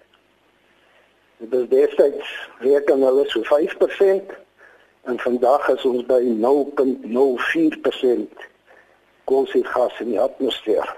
Dit 1.40 1.54
is 1.60 1.68
destyds 1.68 2.48
reken 2.60 3.02
hulle 3.02 3.24
so 3.32 3.40
5% 3.48 4.32
en 5.08 5.18
vandag 5.20 5.68
is 5.72 5.84
ons 5.88 6.04
by 6.08 6.20
0.04% 6.20 8.28
koolstofgas 9.24 10.00
in 10.04 10.08
die 10.12 10.20
atmosfeer. 10.20 10.96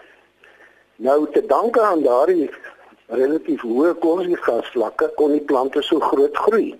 Nou 0.96 1.30
te 1.30 1.46
danke 1.46 1.80
aan 1.82 2.02
daardie 2.02 2.50
relatief 3.06 3.62
hoë 3.62 3.94
koolstofgasvlakke 4.02 5.14
kon 5.14 5.32
die 5.36 5.46
plante 5.46 5.82
so 5.86 6.00
groot 6.02 6.36
groei. 6.48 6.74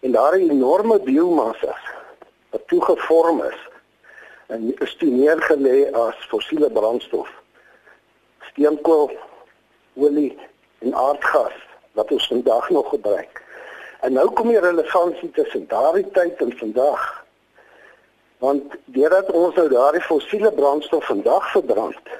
En 0.00 0.12
daardie 0.12 0.50
enorme 0.50 1.00
biomassa 1.00 1.76
wat 2.50 2.68
toegevorm 2.68 3.42
is 3.42 3.60
en 4.46 4.74
is 4.78 4.96
toe 4.96 5.10
neergelê 5.10 5.90
as 5.90 6.26
fossiele 6.30 6.70
brandstof. 6.70 7.30
Steenkool, 8.50 9.10
olie 9.94 10.38
en 10.78 10.94
aardgas 10.94 11.56
wat 11.92 12.10
ons 12.12 12.26
vandag 12.26 12.70
nog 12.70 12.88
gebruik. 12.88 13.42
En 14.00 14.12
nou 14.12 14.30
kom 14.32 14.48
die 14.48 14.60
relevantie 14.60 15.30
tussen 15.30 15.66
daardie 15.68 16.10
tyd 16.10 16.40
en 16.44 16.52
vandag. 16.58 17.06
Want 18.38 18.76
deurdat 18.84 19.30
ons 19.32 19.54
nou 19.54 19.68
daardie 19.68 20.04
fossiele 20.04 20.52
brandstof 20.52 21.06
vandag 21.08 21.50
verbrand, 21.50 22.12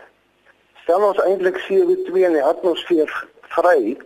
stel 0.83 1.05
ons 1.05 1.21
eintlik 1.29 1.61
CO2 1.67 2.25
in 2.25 2.39
die 2.39 2.45
atmosfeer 2.45 3.13
vry 3.53 3.97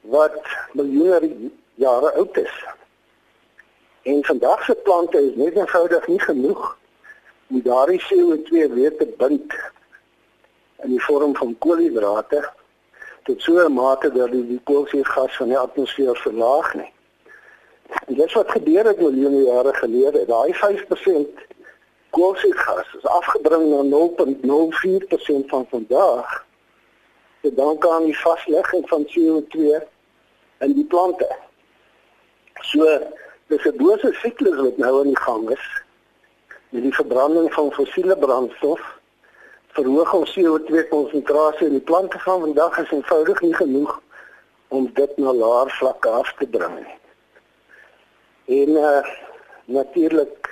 wat 0.00 0.40
miljoene 0.72 1.52
jare 1.74 2.12
oud 2.16 2.40
is. 2.40 2.56
En 4.06 4.24
vandag 4.24 4.64
se 4.64 4.74
plante 4.74 5.18
is 5.18 5.34
net 5.34 5.56
eenvoudig 5.56 6.06
nie 6.06 6.20
genoeg 6.20 6.78
om 7.48 7.62
daardie 7.62 8.02
CO2 8.02 8.50
weer 8.74 8.96
te 8.96 9.06
bind 9.18 9.54
in 10.82 10.92
die 10.92 11.02
vorm 11.02 11.34
van 11.36 11.56
koolhidrate 11.58 12.44
tot 13.26 13.42
so 13.42 13.58
'n 13.64 13.72
mate 13.72 14.12
dat 14.12 14.30
die, 14.30 14.46
die 14.46 14.60
koolstofgas 14.64 15.36
van 15.36 15.48
die 15.48 15.58
atmosfeer 15.58 16.16
verlaag 16.16 16.74
nie. 16.74 16.92
En 18.06 18.14
dit 18.14 18.32
wat 18.32 18.50
gebeur 18.50 18.84
het 18.84 19.00
miljoene 19.00 19.42
jare 19.42 19.74
gelede, 19.74 20.24
daai 20.26 20.54
5% 20.54 21.42
koolstofgas 22.10 22.94
is 22.98 23.06
afgebring 23.06 23.66
na 23.70 23.82
0.04% 23.82 25.46
van 25.46 25.66
vandag. 25.70 26.44
Dit 27.40 27.56
dank 27.56 27.86
aan 27.86 28.04
die 28.04 28.18
vaslegging 28.18 28.88
van 28.88 29.04
CO2 29.04 29.58
in 30.58 30.72
die 30.72 30.84
plante. 30.84 31.36
So 32.60 32.98
dis 33.46 33.64
'n 33.64 33.76
bose 33.76 34.12
siklus 34.22 34.60
wat 34.60 34.76
nou 34.76 35.00
aan 35.00 35.12
die 35.14 35.22
gang 35.28 35.50
is 35.50 35.66
met 36.68 36.82
die 36.82 36.94
verbranding 36.94 37.52
van 37.54 37.72
fossiele 37.72 38.16
brandstof 38.16 38.82
verhoog 39.76 40.12
ons 40.14 40.32
CO2 40.34 40.88
konsentrasie 40.88 41.66
in 41.66 41.76
die 41.78 41.88
plante 41.90 42.18
van 42.18 42.40
vandag 42.40 42.78
is 42.78 42.90
eenvoudig 42.90 43.40
nie 43.40 43.54
genoeg 43.54 44.00
om 44.68 44.88
dit 44.94 45.16
na 45.16 45.32
laer 45.32 45.70
vlakke 45.78 46.08
af 46.08 46.32
te 46.38 46.46
bring 46.46 46.74
nie. 46.78 46.96
En 48.62 48.68
uh, 48.68 49.04
natuurlik 49.64 50.50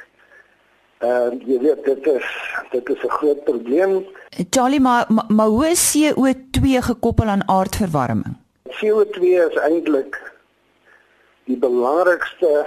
uh 1.04 1.32
jy 1.46 1.58
weet 1.60 1.84
dit 1.84 2.06
is 2.06 2.28
dit 2.70 2.88
is 2.88 3.02
'n 3.02 3.16
groot 3.18 3.44
probleem. 3.44 4.06
Charlie 4.50 4.80
maar 4.80 5.04
maar, 5.08 5.24
maar 5.28 5.46
hoe 5.46 5.66
is 5.68 5.82
CO2 5.92 6.78
gekoppel 6.90 7.26
aan 7.26 7.48
aardverwarming? 7.48 8.36
CO2 8.68 9.20
is 9.48 9.56
eintlik 9.56 10.32
die 11.44 11.56
belangrikste 11.56 12.66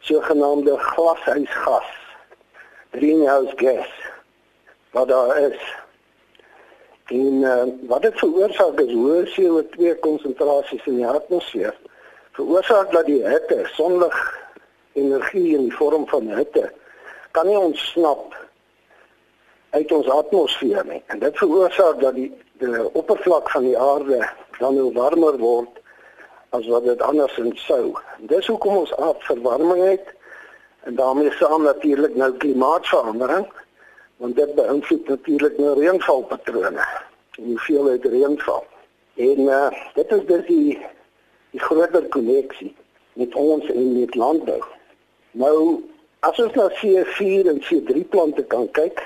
sogenaamde 0.00 0.76
glashuisgas 0.78 1.88
greenhouse 2.90 3.52
gas 3.56 3.90
wat 4.90 5.08
daar 5.08 5.38
is. 5.38 5.76
En 7.06 7.32
uh, 7.32 7.62
wat 7.88 8.02
dit 8.02 8.18
veroorsaak 8.18 8.80
is 8.80 8.92
hoë 8.94 9.22
CO2 9.34 9.94
konsentrasies 10.00 10.86
in 10.90 11.00
die 11.00 11.06
atmosfeer. 11.06 11.74
Veroorsaak 12.38 12.92
dat 12.92 13.06
die 13.06 13.22
hitte, 13.26 13.62
sonlig 13.74 14.18
energie 14.98 15.56
in 15.56 15.68
die 15.68 15.74
vorm 15.74 16.06
van 16.10 16.30
hitte 16.34 16.70
kan 17.30 17.46
nie 17.46 17.58
ontsnap 17.58 18.34
uit 19.70 19.92
ons 19.92 20.08
atmosfeer 20.10 20.86
nie. 20.86 21.02
En 21.06 21.18
dit 21.22 21.38
veroorsaak 21.38 22.00
dat 22.00 22.14
die 22.14 22.30
die 22.60 22.92
oppervlak 22.92 23.50
van 23.50 23.64
die 23.64 23.78
aarde 23.78 24.20
dan 24.58 24.74
nou 24.76 24.90
warmer 24.92 25.38
word 25.40 25.79
as 26.50 26.66
wat 26.66 26.84
dit 26.84 27.02
andersins 27.02 27.64
sou. 27.66 27.94
Dis 28.18 28.46
hoekom 28.46 28.76
ons 28.82 28.94
aardverwarming 28.96 29.82
het 29.84 30.14
en 30.88 30.94
daarmee 30.94 31.30
saam 31.38 31.62
natuurlik 31.62 32.16
nou 32.16 32.32
klimaatsverandering 32.42 33.46
want 34.16 34.36
dit 34.36 34.54
beïnvloed 34.54 35.08
natuurlik 35.08 35.58
nou 35.58 35.76
reënvalpatrone 35.78 36.86
en 37.38 37.44
hoeveelheid 37.44 38.04
reënval. 38.04 38.64
En 39.14 39.40
uh, 39.40 39.70
dit 39.94 40.12
is 40.12 40.26
dus 40.26 40.46
die 40.46 40.78
die 41.50 41.60
groter 41.60 42.04
koneksie 42.08 42.74
met 43.12 43.34
ons 43.34 43.70
en 43.70 44.00
met 44.00 44.14
landbou. 44.14 44.60
Nou 45.30 45.56
as 46.26 46.38
ons 46.38 46.54
na 46.54 46.68
C4 46.78 47.48
en 47.50 47.62
C3 47.64 48.04
plante 48.12 48.44
kan 48.52 48.68
kyk, 48.76 49.00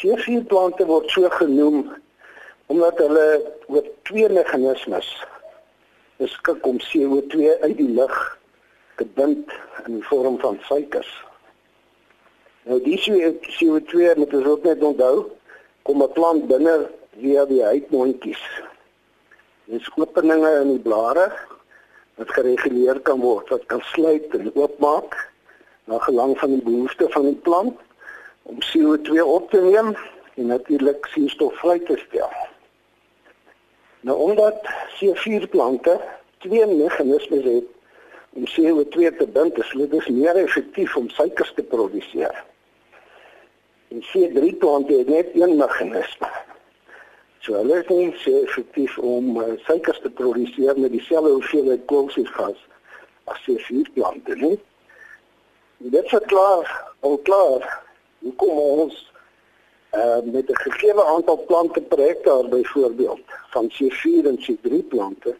C4 0.00 0.46
plante 0.48 0.86
word 0.86 1.10
so 1.10 1.28
genoem 1.40 1.84
omdat 2.72 3.00
hulle 3.02 3.26
oor 3.66 3.84
twee 4.08 4.28
meganismes 4.28 5.10
beskik 6.22 6.66
om 6.66 6.78
CO2 6.78 7.58
uit 7.60 7.76
die 7.76 7.90
lug 7.98 8.16
gebind 9.00 9.50
in 9.86 9.98
die 9.98 10.06
vorm 10.06 10.38
van 10.42 10.58
suikers. 10.68 11.10
Nou 12.68 12.78
die 12.82 12.98
CO2 13.02 14.12
moet 14.20 14.34
ons 14.38 14.50
ook 14.54 14.66
net 14.68 14.82
onthou, 14.86 15.24
kom 15.82 16.02
'n 16.02 16.12
plant 16.14 16.46
binne 16.46 16.90
via 17.18 17.44
die 17.46 17.62
huidmondjies. 17.62 18.44
Dis 19.64 19.90
openinge 19.96 20.52
in 20.60 20.70
die 20.76 20.84
blare 20.84 21.32
wat 22.20 22.30
gereguleer 22.30 23.00
kan 23.00 23.20
word, 23.20 23.48
wat 23.48 23.66
kan 23.66 23.80
sluit 23.80 24.34
en 24.36 24.50
oopmaak 24.54 25.16
na 25.84 25.98
gelang 25.98 26.38
van 26.38 26.50
die 26.54 26.62
behoefte 26.62 27.08
van 27.08 27.26
die 27.30 27.40
plant 27.46 27.78
om 28.42 28.58
CO2 28.70 29.24
op 29.24 29.50
te 29.50 29.60
neem 29.60 29.96
en 30.34 30.46
natuurlik 30.46 31.06
suurstof 31.06 31.54
vry 31.60 31.78
te 31.78 31.96
stel. 32.06 32.30
Nou 34.00 34.18
omdat 34.18 34.66
C4 35.02 35.48
plante 35.50 36.00
twee 36.38 36.66
meganismes 36.66 37.44
het 37.44 37.64
om 38.32 38.44
CO2 38.46 39.16
te 39.18 39.26
bind, 39.32 39.58
is 39.58 39.74
dit 39.76 39.90
dus 39.90 40.08
meer 40.08 40.36
effektief 40.36 40.96
om 40.96 41.08
suikers 41.08 41.52
te 41.54 41.62
produseer. 41.62 42.44
En 43.88 44.00
C3 44.00 44.56
plante 44.58 44.92
het 44.92 45.08
net 45.08 45.28
een 45.34 45.56
meganisme. 45.56 46.30
So 47.38 47.58
hulle 47.58 47.80
is 47.82 47.88
nie 47.90 48.14
so 48.22 48.42
effektief 48.42 48.98
om 48.98 49.36
uh, 49.36 49.52
suikers 49.66 50.00
te 50.00 50.10
produseer 50.10 50.78
met 50.78 50.92
dieselfde 50.94 51.30
hoeveelheid 51.30 51.84
koolstofgas 51.90 52.66
as 53.24 53.42
C4 53.48 53.92
plante 53.94 54.36
nie. 54.38 54.58
Dit 55.76 56.08
verklaar 56.08 56.70
al 57.00 57.18
klaar 57.18 57.82
hoekom 58.18 58.58
ons 58.58 59.11
uh, 59.92 60.32
met 60.32 60.48
'n 60.50 60.56
gegee 60.64 61.02
aantal 61.02 61.44
plante 61.46 61.80
per 61.80 61.98
hektaar 61.98 62.48
byvoorbeeld 62.48 63.20
van 63.50 63.72
C4 63.72 64.26
en 64.26 64.38
C3 64.44 64.88
plante 64.88 65.36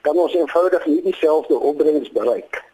kan 0.00 0.16
ons 0.16 0.34
eenvoudig 0.34 0.86
nie 0.86 1.02
dieselfde 1.02 1.58
opbrengs 1.58 2.10
bereik 2.12 2.64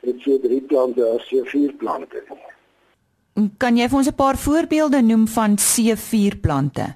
met 0.00 0.16
C3 0.22 0.66
plante 0.66 1.04
as 1.04 1.24
C4 1.30 1.76
plante 1.76 2.22
nie. 2.28 3.48
Kan 3.58 3.76
jy 3.76 3.88
vir 3.88 3.98
ons 3.98 4.08
'n 4.08 4.14
paar 4.14 4.36
voorbeelde 4.36 5.00
noem 5.02 5.26
van 5.28 5.56
C4 5.58 6.40
plante? 6.40 6.86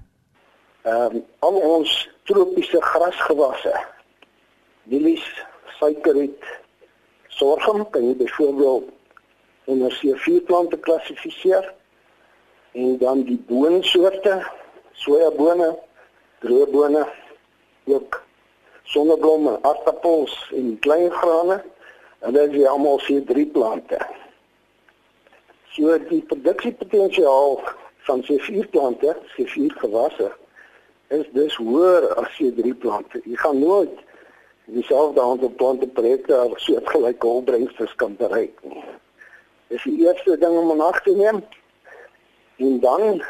Ehm 0.82 1.16
um, 1.16 1.24
al 1.38 1.54
ons 1.54 2.08
tropiese 2.22 2.80
grasgewasse. 2.82 3.74
Lilies, 4.82 5.26
suikerriet, 5.78 6.44
sorghum 7.28 7.90
kan 7.90 8.06
jy 8.06 8.14
byvoorbeeld 8.16 8.84
onder 9.64 9.90
C4 9.98 10.44
plante 10.44 10.78
klassifiseer. 10.78 11.74
En 12.72 12.98
dan 12.98 13.22
die 13.22 13.38
boonsoorte, 13.46 14.46
sojabone, 14.92 15.78
droëbone, 16.38 17.06
ook 17.84 18.22
sonneblomme, 18.82 19.58
aardappels 19.62 20.52
en 20.54 20.78
klein 20.78 21.10
grane. 21.10 21.62
En 22.18 22.32
dit 22.32 22.52
is 22.52 22.66
almal 22.66 23.00
C3 23.00 23.46
plante. 23.52 23.98
So 25.70 25.98
die 26.08 26.22
produksiepotensiaal 26.22 27.60
van 28.08 28.24
C4 28.26 28.70
plante, 28.70 29.16
C4 29.36 29.78
gewasse 29.78 30.32
is 31.08 31.26
dus 31.32 31.56
hoër 31.56 32.14
as 32.20 32.34
C3 32.36 32.74
plante. 32.78 33.20
Jy 33.24 33.36
gaan 33.36 33.58
nooit 33.58 34.00
dieselfde 34.64 35.20
aantal 35.20 35.52
plante 35.56 35.86
projekte 35.86 36.40
of 36.44 36.58
soortgelyke 36.60 37.26
opbrengste 37.26 37.88
kan 37.96 38.16
bereik 38.16 38.58
nie. 38.62 38.84
Dis 39.68 39.84
die 39.84 40.06
eerste 40.06 40.38
ding 40.38 40.58
om 40.58 40.82
aan 40.82 41.00
te 41.04 41.14
neem. 41.16 41.42
En 42.58 42.80
dan 42.80 43.22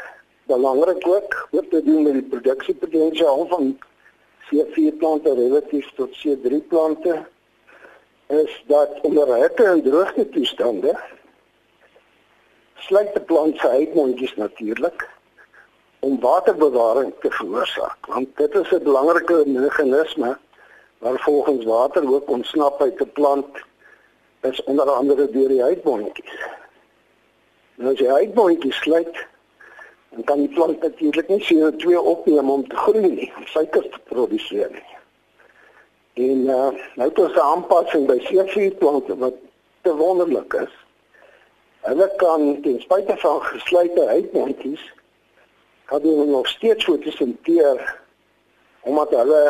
belangrik 0.43 1.07
ook 1.07 1.47
wat 1.51 1.69
te 1.69 1.83
doen 1.83 2.03
met 2.03 2.13
die 2.13 2.23
produksiepotensiaal 2.23 3.47
van 3.47 3.79
C4 4.49 4.97
plante 4.97 5.33
relatief 5.33 5.91
tot 5.95 6.17
C3 6.17 6.67
plante 6.67 7.25
is 8.27 8.63
dat 8.67 9.01
onder 9.01 9.35
hitte 9.35 9.63
en 9.63 9.83
droogte 9.83 10.29
toestande 10.29 10.99
sluit 12.75 13.13
die 13.13 13.21
plant 13.21 13.57
se 13.57 13.69
uitmondjies 13.69 14.35
natuurlik 14.35 15.09
om 15.99 16.19
waterbewaring 16.19 17.13
te 17.21 17.31
veroorsaak 17.31 18.05
want 18.05 18.37
dit 18.37 18.55
is 18.55 18.71
'n 18.71 18.83
belangrike 18.83 19.43
meganisme 19.45 20.37
waar 20.97 21.19
volgens 21.19 21.65
water 21.65 22.13
ook 22.13 22.29
ontsnap 22.29 22.81
uit 22.81 23.01
'n 23.01 23.11
plant 23.13 23.47
is 24.41 24.63
onder 24.63 24.89
andere 24.89 25.29
deur 25.29 25.47
die 25.47 25.63
uitmondjies. 25.63 26.58
Nou 27.79 27.93
as 27.93 28.01
jy 28.03 28.11
uitmondjies 28.11 28.81
sluit 28.83 29.25
dan 30.09 30.23
kan 30.27 30.41
die 30.41 30.51
plant 30.51 30.81
natuurlik 30.81 31.27
nie 31.29 31.43
CO2 31.45 31.99
opneem 32.01 32.49
om 32.49 32.65
te 32.67 32.75
groei 32.75 33.11
nie, 33.13 33.29
suiker 33.45 33.85
te 33.93 33.99
produseer 34.09 34.71
nie. 34.73 34.95
En 36.19 36.39
uh, 36.49 36.71
nou 36.99 37.07
het 37.07 37.19
ons 37.23 37.35
'n 37.37 37.45
aanpassing 37.53 38.07
by 38.07 38.17
seker 38.25 38.75
plante 38.81 39.15
wat 39.17 39.37
te 39.81 39.95
wonderlik 39.95 40.53
is. 40.53 40.73
Hulle 41.87 42.09
kan 42.17 42.61
ten 42.61 42.81
spyte 42.81 43.15
van 43.17 43.41
gesluite 43.41 44.07
uitmondjies 44.07 44.83
kan 45.85 46.01
hulle 46.01 46.25
nog 46.25 46.47
steeds 46.47 46.83
fotosinteer 46.85 47.95
omdat 48.81 49.09
hulle 49.09 49.41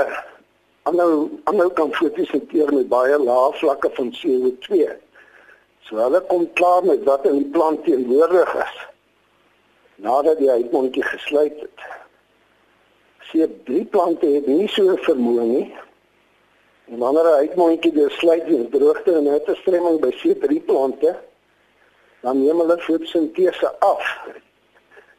aanhou 0.83 1.29
aanhou 1.43 1.71
kan 1.73 1.93
fotosinteer 1.93 2.73
met 2.73 2.87
baie 2.87 3.17
lae 3.17 3.53
vlakke 3.53 3.89
van 3.93 4.13
CO2. 4.19 4.91
So 5.89 5.97
hulle 5.97 6.21
kom 6.29 6.45
klaar 6.53 6.85
met 6.85 7.03
wat 7.03 7.25
in 7.25 7.41
die 7.41 7.51
plant 7.51 7.83
teenwoordig 7.83 8.53
is 8.63 8.77
nadat 9.99 10.37
die 10.39 10.51
uitmondjie 10.51 11.03
gesluit 11.03 11.57
het. 11.59 11.81
Sien 13.27 13.55
drie 13.65 13.83
plante 13.85 14.29
het 14.31 14.45
nie 14.47 14.69
so 14.71 14.95
vermoë 15.03 15.47
nie 15.49 15.65
En 16.89 16.97
wanneer 16.97 17.23
'n 17.23 17.41
uitmondjie 17.43 17.91
deur 17.93 18.11
sluit 18.11 18.45
deur 18.45 18.69
droogte 18.69 19.11
en 19.13 19.31
hittestremming 19.33 19.99
by 19.99 20.11
C3 20.19 20.59
plante, 20.65 21.19
dan 22.21 22.41
neem 22.43 22.59
hulle 22.59 22.77
fotosintese 22.77 23.79
af. 23.79 24.05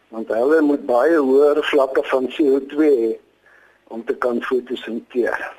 Want 0.08 0.28
hulle 0.28 0.60
moet 0.60 0.86
baie 0.86 1.16
hoër 1.16 1.64
vlakke 1.64 2.02
van 2.02 2.26
CO2 2.34 2.74
hê 3.02 3.12
om 3.88 4.04
te 4.04 4.14
kan 4.14 4.42
fotosinteer. 4.42 5.52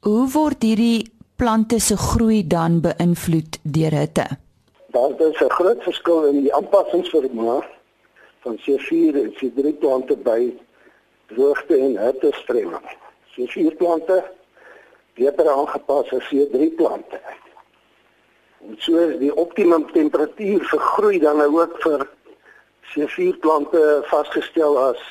Hoe 0.00 0.30
word 0.30 0.62
hierdie 0.62 1.10
plante 1.42 1.78
se 1.80 1.96
groei 1.96 2.46
dan 2.46 2.80
beïnvloed 2.80 3.56
deur 3.62 3.94
hitte? 3.98 4.26
Daar 4.94 5.20
is 5.28 5.40
'n 5.40 5.50
groot 5.50 5.82
verskil 5.82 6.26
in 6.26 6.40
die 6.42 6.54
aanpassingsvermoë 6.54 7.64
van 8.42 8.58
C4 8.64 9.14
en 9.22 9.32
C3 9.38 9.72
plante 9.78 10.16
by 10.16 10.54
droogte 11.26 11.76
en 11.76 11.98
hittestremming. 12.06 12.86
C4 13.34 13.76
plante 13.76 14.24
beter 15.14 15.50
aangepas 15.50 16.12
as 16.12 16.28
C3 16.30 16.70
plante. 16.76 17.20
En 18.68 18.74
so 18.78 18.96
is 18.96 19.18
die 19.18 19.34
optimum 19.34 19.92
temperatuur 19.92 20.60
vir 20.70 20.80
groei 20.80 21.18
dan 21.18 21.36
nou 21.36 21.60
ook 21.60 21.74
vir 21.82 22.08
C4 22.92 23.38
plante 23.38 24.02
vasgestel 24.02 24.78
as 24.78 25.02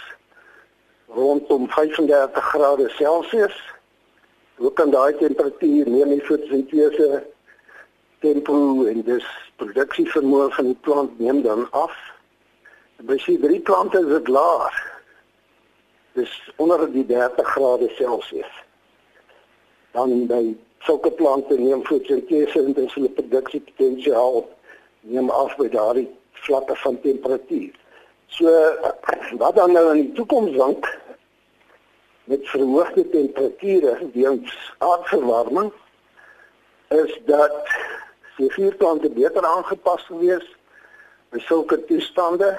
rondom 1.08 1.70
35 1.70 2.44
grade 2.44 2.90
Celsius. 2.90 3.71
Ook 4.62 4.82
aan 4.82 4.92
daai 4.94 5.16
temperatuur 5.18 5.90
neem 5.90 6.10
die 6.14 6.22
fotosintese 6.22 7.24
tempo 8.22 8.86
en 8.86 9.02
dus 9.08 9.26
produksievermoë 9.58 10.52
van 10.54 10.68
die 10.70 10.78
plant 10.86 11.20
neem 11.20 11.42
dan 11.42 11.66
af. 11.74 11.96
By 13.10 13.18
C3 13.24 13.62
plante 13.66 14.04
is 14.04 14.12
dit 14.12 14.28
laag. 14.30 14.78
Dis 16.14 16.36
onder 16.62 16.86
die 16.92 17.06
30 17.10 17.48
grade 17.56 17.90
Celsius 17.98 18.60
dan 19.92 20.28
by 20.28 20.54
sulke 20.86 21.12
plante 21.12 21.58
neem 21.58 21.82
fotosintese 21.86 22.62
en 22.62 22.74
dan 22.78 22.90
hulle 22.94 23.10
produksiepotensiaal 23.18 24.44
neem 25.10 25.30
af 25.30 25.58
by 25.58 25.68
daardie 25.74 26.08
vlakke 26.46 26.76
van 26.86 27.02
temperatuur. 27.02 27.74
So 28.28 28.54
wat 29.42 29.56
dan 29.56 29.74
nou 29.74 29.90
in 29.96 30.06
die 30.06 30.12
toekoms 30.22 30.56
wank 30.56 30.88
met 32.32 32.50
verhoogde 32.50 33.10
temperature 33.10 34.10
weens 34.14 34.74
aardverwarming 34.78 35.72
is 36.88 37.20
dat 37.26 37.68
die 38.38 38.52
vuurplante 38.52 39.10
beter 39.10 39.46
aangepas 39.46 40.06
gewees 40.08 40.46
by 41.34 41.42
sulke 41.44 41.78
toestande 41.90 42.54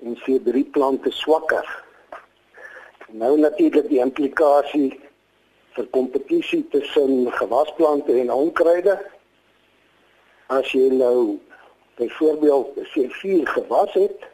en 0.00 0.16
vir 0.22 0.40
drie 0.46 0.64
plante 0.76 1.12
swakker. 1.12 1.68
Nou 3.20 3.34
natuurlik 3.40 3.90
die 3.92 4.00
implikasie 4.00 4.88
vir 5.76 5.90
kompetisie 5.98 6.62
tussen 6.72 7.28
gewasplante 7.42 8.16
en 8.22 8.32
onkruide. 8.32 8.96
As 10.48 10.72
jy 10.72 10.88
nou 10.96 11.36
byvoorbeeld 12.00 12.80
C4 12.96 13.44
gewas 13.52 13.92
het 14.00 14.26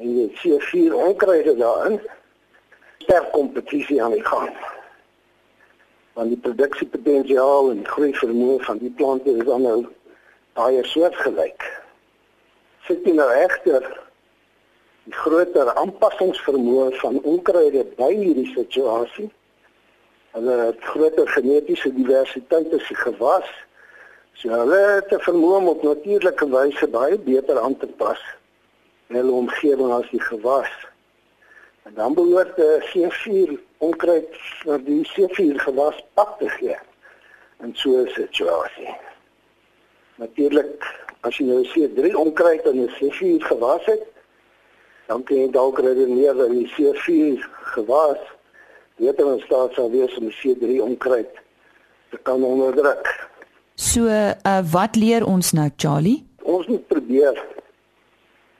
en 0.00 0.16
jy 0.16 0.28
C4 0.40 0.96
onkruide 1.10 1.56
daarin, 1.60 2.00
sterk 3.02 3.32
kompetisie 3.32 4.00
aan 4.02 4.16
die 4.16 4.24
gang. 4.24 4.54
Want 6.18 6.32
die 6.32 6.40
produksiepotensiaal 6.44 7.70
en 7.72 7.82
die 7.82 7.92
groei 7.94 8.14
vermoë 8.16 8.62
van 8.68 8.80
die 8.82 8.94
plante 8.96 9.36
is 9.36 9.44
dan 9.48 9.62
nou 9.66 9.76
baie 10.58 10.84
soortgelyk. 10.84 11.68
Sit 12.88 13.06
jy 13.06 13.14
nou 13.18 13.28
egter 13.42 13.86
die 15.04 15.14
groter 15.18 15.74
aanpassingsvermoë 15.74 16.90
van 17.02 17.22
onkruide 17.22 17.86
by 17.96 18.10
hierdie 18.14 18.50
situasie 18.54 19.30
Hulle 20.32 20.52
het 20.56 20.80
groter 20.80 21.28
genetiese 21.28 21.90
diversiteit 21.92 22.72
as 22.72 22.86
die 22.88 22.96
gewas. 22.96 23.48
So 24.40 24.48
hulle 24.48 24.78
het 24.96 25.12
'n 25.12 25.20
vermoë 25.20 25.56
om 25.56 25.68
op 25.68 25.82
natuurlike 25.82 26.46
wyse 26.48 26.88
baie 26.88 27.18
beter 27.18 27.60
aan 27.60 27.76
te 27.76 27.86
pas 27.86 28.20
in 29.08 29.16
hulle 29.16 29.32
omgewing 29.32 29.92
as 29.92 30.08
die 30.10 30.20
gewas. 30.20 30.72
En 31.82 31.94
dan 31.94 32.14
behoort 32.14 32.56
die 32.56 32.78
C4 32.90 33.54
onkruid 33.78 34.28
vir 34.62 34.84
die 34.86 35.02
C4 35.12 35.58
gewas 35.64 35.98
pak 36.14 36.38
te 36.38 36.48
gee 36.48 36.76
in 37.62 37.74
so 37.74 38.02
'n 38.02 38.08
situasie. 38.08 38.94
Natuurlik 40.14 40.86
as 41.20 41.36
jy 41.36 41.46
nou 41.46 41.62
C3 41.72 42.14
onkruid 42.16 42.66
en 42.66 42.78
'n 42.84 42.92
C4 42.98 43.42
gewas 43.46 43.84
het, 43.84 44.06
dan 45.06 45.22
kan 45.22 45.36
jy 45.36 45.50
dalk 45.50 45.78
redeneer 45.78 46.34
dat 46.34 46.50
die 46.50 46.68
C4 46.74 47.48
gewas 47.74 48.18
beter 48.96 49.32
in 49.32 49.40
staat 49.40 49.72
sal 49.72 49.90
wees 49.90 50.14
om 50.18 50.30
C3 50.30 50.82
onkruid 50.82 51.30
te 52.10 52.18
kan 52.22 52.44
onderdruk. 52.44 53.28
So, 53.74 54.06
uh, 54.06 54.60
wat 54.72 54.96
leer 54.96 55.26
ons 55.26 55.52
nou, 55.52 55.70
Charlie? 55.76 56.26
Ons 56.42 56.66
moet 56.66 56.86
probeer 56.86 57.44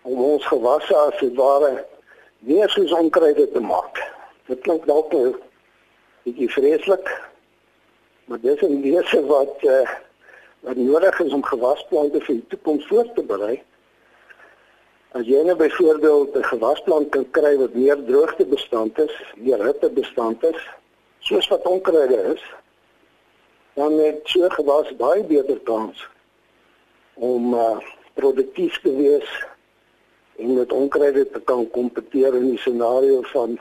om 0.02 0.22
ons 0.22 0.46
gewasse 0.46 0.96
as 0.96 1.18
dit 1.20 1.34
ware 1.34 1.84
weer 2.46 2.70
soos 2.70 2.92
onkruide 2.92 3.48
te 3.52 3.60
maak. 3.60 4.00
Dit 4.46 4.60
klink 4.60 4.86
dalk 4.86 5.12
'n 5.14 5.34
bietjie 6.24 6.50
vreeslik, 6.50 7.06
maar 8.24 8.40
dis 8.40 8.62
'n 8.62 8.80
lesse 8.82 9.26
wat 9.26 9.62
uh, 9.62 9.88
wat 10.60 10.76
nodig 10.76 11.20
is 11.20 11.32
om 11.32 11.44
gewasplante 11.44 12.20
vir 12.20 12.34
die 12.34 12.46
toekoms 12.48 12.86
voor 12.86 13.12
te 13.14 13.22
berei. 13.22 13.62
As 15.12 15.26
jy 15.26 15.42
nou 15.44 15.56
byvoorbeeld 15.56 16.36
'n 16.36 16.44
gewasplant 16.44 17.08
kan 17.10 17.30
kry 17.30 17.56
wat 17.56 17.74
meer 17.74 18.04
droogte 18.04 18.46
bestand 18.46 18.98
is, 18.98 19.14
meer 19.36 19.64
hitte 19.64 19.90
bestand 19.90 20.44
is, 20.44 20.60
soos 21.18 21.48
wat 21.48 21.66
onkruide 21.66 22.34
is, 22.34 22.42
dan 23.74 23.92
het 23.98 24.20
so 24.24 24.48
gewas 24.48 24.96
baie 24.96 25.24
beter 25.24 25.60
kans 25.60 26.08
om 27.14 27.54
uh, 27.54 27.78
produktief 28.14 28.80
te 28.80 28.96
wees 28.96 29.28
en 30.36 30.54
met 30.54 30.72
onkruide 30.72 31.30
te 31.30 31.40
kan 31.40 31.70
kompeteer 31.70 32.34
in 32.34 32.48
die 32.50 32.58
scenario 32.58 33.20
van 33.32 33.58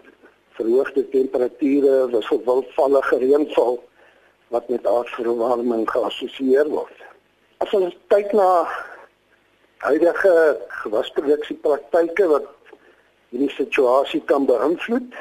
verhoogde 0.57 1.09
temperature, 1.09 2.07
wisselvallige 2.11 3.17
reënval 3.17 3.79
wat 4.47 4.69
met 4.69 4.87
aardverwarming 4.87 5.89
geassosieer 5.89 6.69
word. 6.69 6.97
As 7.57 7.73
ons 7.73 7.95
kyk 8.11 8.33
na 8.35 8.67
huidige 9.81 10.33
gewasproduksiepraktyke 10.83 12.27
wat 12.29 12.49
hierdie 13.31 13.51
situasie 13.55 14.21
kan 14.27 14.45
beïnvloed. 14.45 15.15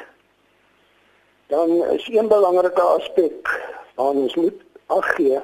Dan 1.51 1.71
is 1.95 2.07
een 2.11 2.27
belangrike 2.27 2.81
aspek 2.81 3.49
waarna 3.95 4.27
ons 4.27 4.35
moet 4.35 4.59
ag 4.91 5.07
gee 5.15 5.39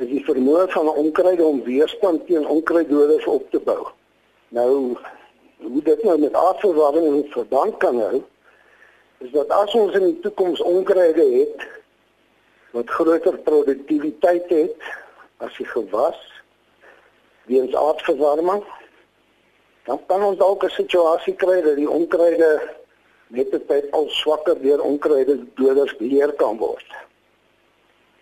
is 0.00 0.08
die 0.10 0.22
vermoë 0.26 0.68
van 0.72 0.86
'n 0.86 0.98
onkruid 1.04 1.40
om 1.40 1.62
weerstand 1.64 2.26
teen 2.26 2.46
onkruiddoders 2.46 3.26
op 3.26 3.50
te 3.50 3.60
bou. 3.60 3.86
Nou 4.52 4.96
hoe 5.56 5.82
dit 5.82 6.02
nou 6.02 6.18
met 6.18 6.34
aardverwarming 6.34 7.06
in 7.06 7.30
verband 7.30 7.76
kan 7.76 8.00
hou 8.00 8.22
is 9.18 9.30
dat 9.30 9.48
as 9.48 9.74
ons 9.78 9.94
in 9.94 10.04
die 10.04 10.20
toekoms 10.20 10.60
onkruide 10.60 11.24
het 11.30 11.64
wat 12.76 12.90
groter 12.90 13.38
produktiwiteit 13.38 14.50
het 14.50 14.90
as 15.36 15.56
die 15.56 15.66
gewas 15.66 16.18
weens 17.48 17.74
aardverwarming 17.74 18.64
dan 19.88 20.00
kan 20.06 20.24
ons 20.24 20.38
dalk 20.38 20.64
'n 20.64 20.76
situasie 20.76 21.34
kry 21.34 21.60
dat 21.62 21.76
die 21.76 21.90
onkruide 21.90 22.50
net 23.26 23.54
op 23.54 23.66
tyd 23.68 23.88
al 23.90 24.08
swakker 24.08 24.60
deur 24.60 24.82
onkruide 24.82 25.38
doders 25.54 25.96
beheer 25.96 26.32
kan 26.32 26.58
word. 26.58 26.88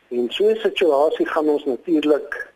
In 0.09 0.31
so 0.31 0.49
'n 0.49 0.57
situasie 0.57 1.27
gaan 1.27 1.49
ons 1.49 1.65
natuurlik 1.65 2.50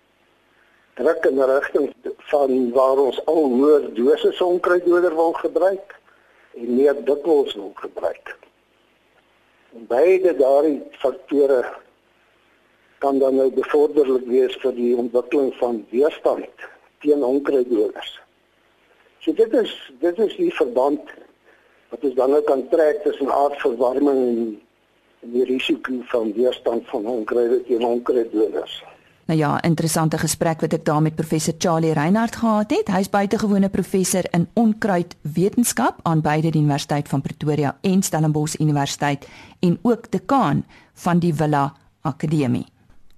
druk 0.94 1.24
in 1.24 1.40
rigting 1.42 1.92
van 2.30 2.72
waar 2.72 2.98
ons 3.02 3.20
al 3.30 3.44
hoër 3.58 3.86
dosisse 3.94 4.44
onkruiddoder 4.44 5.14
wil 5.14 5.32
gebruik 5.32 5.94
en 6.54 6.74
meer 6.76 7.04
dikwels 7.04 7.54
wil 7.54 7.72
gebruik. 7.74 8.36
En 9.74 9.86
beide 9.90 10.36
daardie 10.36 10.82
faktore 11.02 11.64
kan 12.98 13.18
dan 13.18 13.34
nou 13.34 13.50
bevorderlik 13.52 14.26
wees 14.30 14.54
vir 14.62 14.76
die 14.76 14.92
ontwikkeling 14.96 15.54
van 15.60 15.82
weerstand 15.90 16.68
teen 17.04 17.24
onkruiddoders. 17.24 18.20
So 19.20 19.32
dit 19.32 19.52
is 19.52 19.72
dit 20.00 20.18
is 20.18 20.36
die 20.36 20.52
verband 20.54 21.10
wat 21.90 22.06
ons 22.06 22.14
dan 22.14 22.30
nou 22.30 22.42
kan 22.46 22.68
trek 22.68 23.02
tussen 23.02 23.32
aardverwarming 23.32 24.22
en 24.28 24.38
en 25.24 25.32
die 25.32 25.44
risiko 25.48 25.92
van 26.12 26.32
weerstand 26.36 26.88
van 26.88 27.06
onkruide 27.06 27.62
teen 27.64 27.84
onkruiddoders. 27.84 28.82
Nou 29.26 29.38
ja, 29.38 29.62
interessante 29.62 30.18
gesprek 30.18 30.60
wat 30.60 30.72
ek 30.76 30.84
daar 30.84 31.02
met 31.02 31.14
professor 31.16 31.54
Charlie 31.58 31.92
Reinhardt 31.92 32.36
gehad 32.36 32.70
het. 32.70 32.90
Hy's 32.92 33.08
buitengewone 33.08 33.68
professor 33.68 34.26
in 34.36 34.48
onkruidwetenskap 34.52 36.02
aan 36.02 36.20
beide 36.20 36.50
die 36.50 36.60
Universiteit 36.60 37.08
van 37.08 37.20
Pretoria 37.20 37.76
en 37.80 38.02
Stellenbosch 38.02 38.58
Universiteit 38.60 39.28
en 39.60 39.78
ook 39.82 40.10
dekaan 40.10 40.64
van 40.94 41.18
die 41.18 41.34
Villa 41.34 41.72
Akademie. 42.00 42.66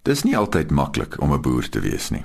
Dis 0.02 0.22
nie 0.22 0.36
altyd 0.36 0.70
maklik 0.70 1.20
om 1.20 1.32
'n 1.32 1.40
boer 1.40 1.68
te 1.68 1.80
wees 1.80 2.10
nie. 2.10 2.24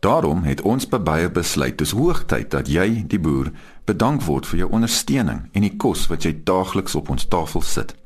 Daarom 0.00 0.42
het 0.42 0.60
ons 0.60 0.88
by 0.88 0.98
baie 0.98 1.30
besluit 1.30 1.78
dis 1.78 1.90
hoogtyd 1.90 2.50
dat 2.50 2.68
jy 2.68 3.04
die 3.06 3.20
boer 3.20 3.50
bedank 3.84 4.22
word 4.22 4.46
vir 4.46 4.58
jou 4.58 4.70
ondersteuning 4.70 5.48
en 5.52 5.60
die 5.60 5.76
kos 5.76 6.06
wat 6.06 6.22
jy 6.22 6.40
daagliks 6.44 6.94
op 6.94 7.10
ons 7.10 7.28
tafel 7.28 7.60
sit. 7.60 7.99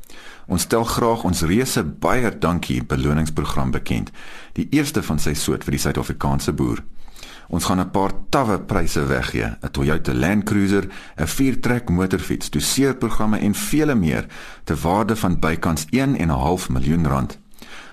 Ons 0.46 0.62
stel 0.62 0.84
graag 0.84 1.24
ons 1.24 1.42
reuse 1.42 1.84
baie 1.84 2.30
dankie 2.38 2.82
beloningsprogram 2.84 3.70
bekend, 3.70 4.10
die 4.52 4.68
eerste 4.70 5.02
van 5.02 5.18
sy 5.18 5.34
soort 5.34 5.64
vir 5.64 5.78
die 5.78 5.84
Suid-Afrikaanse 5.84 6.52
boer. 6.52 6.82
Ons 7.48 7.64
gaan 7.64 7.80
'n 7.80 7.90
paar 7.90 8.12
tawwe 8.30 8.58
pryse 8.58 9.06
weggee, 9.06 9.56
'n 9.62 9.70
Toyota 9.70 10.14
Land 10.14 10.44
Cruiser, 10.44 10.88
'n 11.16 11.26
viertrek 11.26 11.88
motorfiets, 11.90 12.50
doseerprogramme 12.50 13.38
en 13.38 13.54
vele 13.54 13.94
meer 13.94 14.26
te 14.64 14.74
waarde 14.74 15.16
van 15.16 15.38
bykans 15.38 15.86
1.5 15.90 16.68
miljoen 16.68 17.06
rand. 17.06 17.38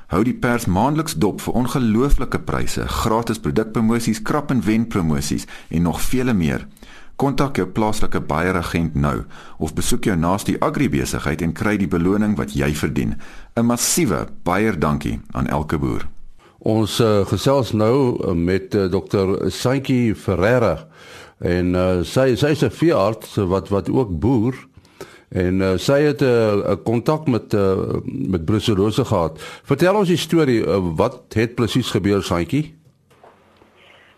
Hou 0.07 0.23
die 0.23 0.33
pers 0.33 0.65
maandeliks 0.65 1.13
dop 1.15 1.41
vir 1.41 1.53
ongelooflike 1.53 2.39
pryse, 2.39 2.87
gratis 2.87 3.39
produkpromosies, 3.39 4.21
krap 4.21 4.51
en 4.51 4.61
wen 4.61 4.87
promosies 4.87 5.45
en 5.69 5.81
nog 5.81 6.01
vele 6.01 6.33
meer. 6.33 6.67
Kontak 7.15 7.57
jou 7.57 7.67
plaaslike 7.67 8.19
baieragent 8.19 8.95
nou 8.95 9.23
of 9.57 9.73
besoek 9.73 10.03
jou 10.03 10.15
naaste 10.15 10.55
agribesigheid 10.59 11.41
en 11.41 11.53
kry 11.53 11.77
die 11.77 11.87
beloning 11.87 12.37
wat 12.37 12.55
jy 12.55 12.73
verdien. 12.73 13.15
'n 13.55 13.65
Massiewe 13.65 14.27
baie 14.43 14.77
dankie 14.77 15.19
aan 15.31 15.47
elke 15.47 15.77
boer. 15.77 16.07
Ons 16.59 16.99
uh, 16.99 17.25
gesels 17.25 17.71
nou 17.73 18.17
uh, 18.21 18.33
met 18.33 18.75
uh, 18.75 18.85
Dr. 18.85 19.49
Saintjie 19.49 20.15
Ferreira 20.15 20.87
en 21.39 21.75
uh, 21.75 22.03
sy 22.03 22.35
sy's 22.35 22.63
'n 22.63 22.69
veearts 22.69 23.35
wat 23.35 23.69
wat 23.69 23.89
ook 23.89 24.19
boer 24.19 24.53
en 25.31 25.61
uh, 25.61 25.77
sy 25.77 26.01
het 26.01 26.21
'n 26.21 26.25
uh, 26.25 26.75
kontak 26.83 27.27
met 27.27 27.53
uh, 27.53 27.77
met 28.03 28.45
brucellose 28.45 29.05
gehad. 29.05 29.39
Vertel 29.63 29.95
ons 29.95 30.07
die 30.07 30.17
storie, 30.17 30.65
uh, 30.65 30.77
wat 30.95 31.21
het 31.33 31.55
presies 31.55 31.89
gebeur 31.91 32.23
Saintjie? 32.23 32.75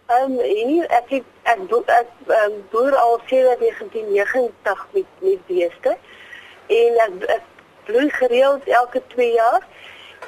Ehm 0.07 0.31
um, 0.31 0.39
hier 0.39 0.85
ek 0.85 1.09
het, 1.09 1.23
ek 1.43 1.59
ek, 1.69 1.89
ek 1.99 2.11
um, 2.37 2.59
boer 2.71 2.95
al 2.95 3.19
sedert 3.27 3.59
1990 3.59 4.87
met 4.91 5.05
met 5.19 5.45
beeste. 5.47 5.97
En 6.67 6.99
ek, 7.05 7.17
ek 7.37 7.49
bloei 7.85 8.09
gereeld 8.09 8.67
elke 8.67 9.01
2 9.15 9.31
jaar. 9.31 9.67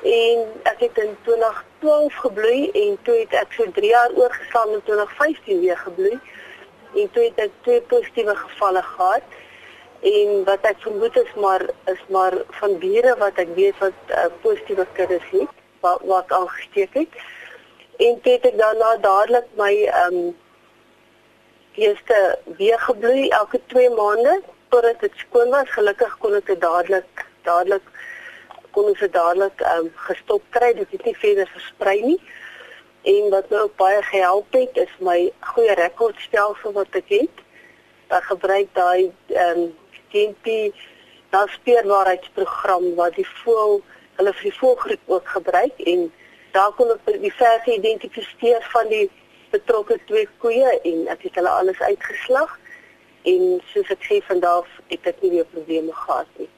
En 0.03 0.43
ek 0.63 0.79
het 0.79 0.97
in 0.97 1.17
2012 1.23 2.15
gebloei 2.25 2.71
en 2.71 2.97
toe 3.07 3.15
het 3.23 3.33
ek 3.41 3.55
so 3.55 3.71
3 3.71 3.89
jaar 3.89 4.11
oorgeslaan 4.15 4.75
in 4.75 4.83
2015 4.83 5.59
weer 5.59 5.77
gebloei. 5.77 6.19
En 6.95 7.11
toe 7.11 7.23
het 7.23 7.39
ek 7.47 7.51
twee 7.67 7.81
positiewe 7.81 8.35
gevalle 8.35 8.83
gehad. 8.83 9.35
En 10.05 10.43
wat 10.45 10.67
ek 10.67 10.83
vermoed 10.83 11.15
is 11.17 11.33
maar 11.39 11.63
is 11.91 12.03
maar 12.07 12.35
van 12.59 12.77
bure 12.79 13.15
wat 13.17 13.39
ek 13.41 13.55
weet 13.55 13.77
wat 13.79 14.11
uh, 14.11 14.27
positiewe 14.41 14.85
kuddes 14.93 15.29
het 15.31 15.61
wat 15.85 16.01
wat 16.09 16.31
aangesteek 16.31 16.93
het. 16.93 17.21
En 17.97 18.19
toe 18.21 18.31
het 18.31 18.45
ek 18.51 18.57
daarna 18.59 18.97
dadelik 19.01 19.47
my 19.59 19.73
ehm 19.85 20.19
um, 20.19 20.33
eerste 21.75 22.39
weer 22.57 22.79
gebloei 22.79 23.29
elke 23.29 23.61
2 23.65 23.89
maande 23.89 24.41
totdat 24.69 24.99
dit 24.99 25.11
skoon 25.15 25.49
was. 25.49 25.69
Gelukkig 25.69 26.17
kon 26.17 26.35
ek 26.37 26.49
dit 26.51 26.61
dadelik 26.61 27.25
dadelik 27.47 27.87
kon 28.75 28.89
ons 28.91 28.99
dit 28.99 29.13
dadelik 29.13 29.61
um, 29.75 29.91
gestop 30.07 30.43
kry. 30.55 30.73
Dit 30.73 30.91
het 30.91 31.05
nie 31.05 31.15
verder 31.21 31.49
versprei 31.53 32.01
nie. 32.01 32.19
En 33.05 33.29
wat 33.29 33.53
ook 33.53 33.75
baie 33.79 34.01
gehelp 34.09 34.53
het 34.57 34.77
is 34.83 34.93
my 34.99 35.31
goeie 35.53 35.73
rekordstelsel 35.79 36.75
wat 36.75 36.99
ek 37.01 37.11
het. 37.13 37.43
Ek 38.07 38.29
gebruik 38.33 38.71
daai 38.77 39.11
ehm 39.33 39.65
um, 39.65 39.73
GMP 40.15 40.71
naspeurbaarheidsprogram 41.35 42.93
wat 42.95 43.15
die 43.19 43.27
voel 43.43 43.81
hulle 44.15 44.31
vir 44.37 44.47
die 44.47 44.57
voelgroep 44.59 45.09
ook 45.11 45.27
gebruik 45.37 45.81
en 45.91 46.05
daar 46.55 46.71
kon 46.77 46.93
ek 46.93 47.19
die 47.19 47.33
verse 47.35 47.73
identifiseer 47.73 48.63
van 48.71 48.87
die 48.93 49.07
betrokke 49.55 49.97
twee 50.05 50.27
koeie 50.43 50.75
en 50.91 51.07
ek 51.13 51.27
het 51.27 51.39
hulle 51.39 51.53
alles 51.61 51.79
uitgeslag 51.79 52.57
en 53.31 53.55
soos 53.71 53.89
ek 53.95 54.03
sê 54.09 54.19
vandag 54.27 54.67
het 54.91 55.09
ek 55.11 55.23
nie 55.23 55.31
weer 55.37 55.49
probleme 55.53 55.95
gehad 56.03 56.29
nie. 56.41 56.49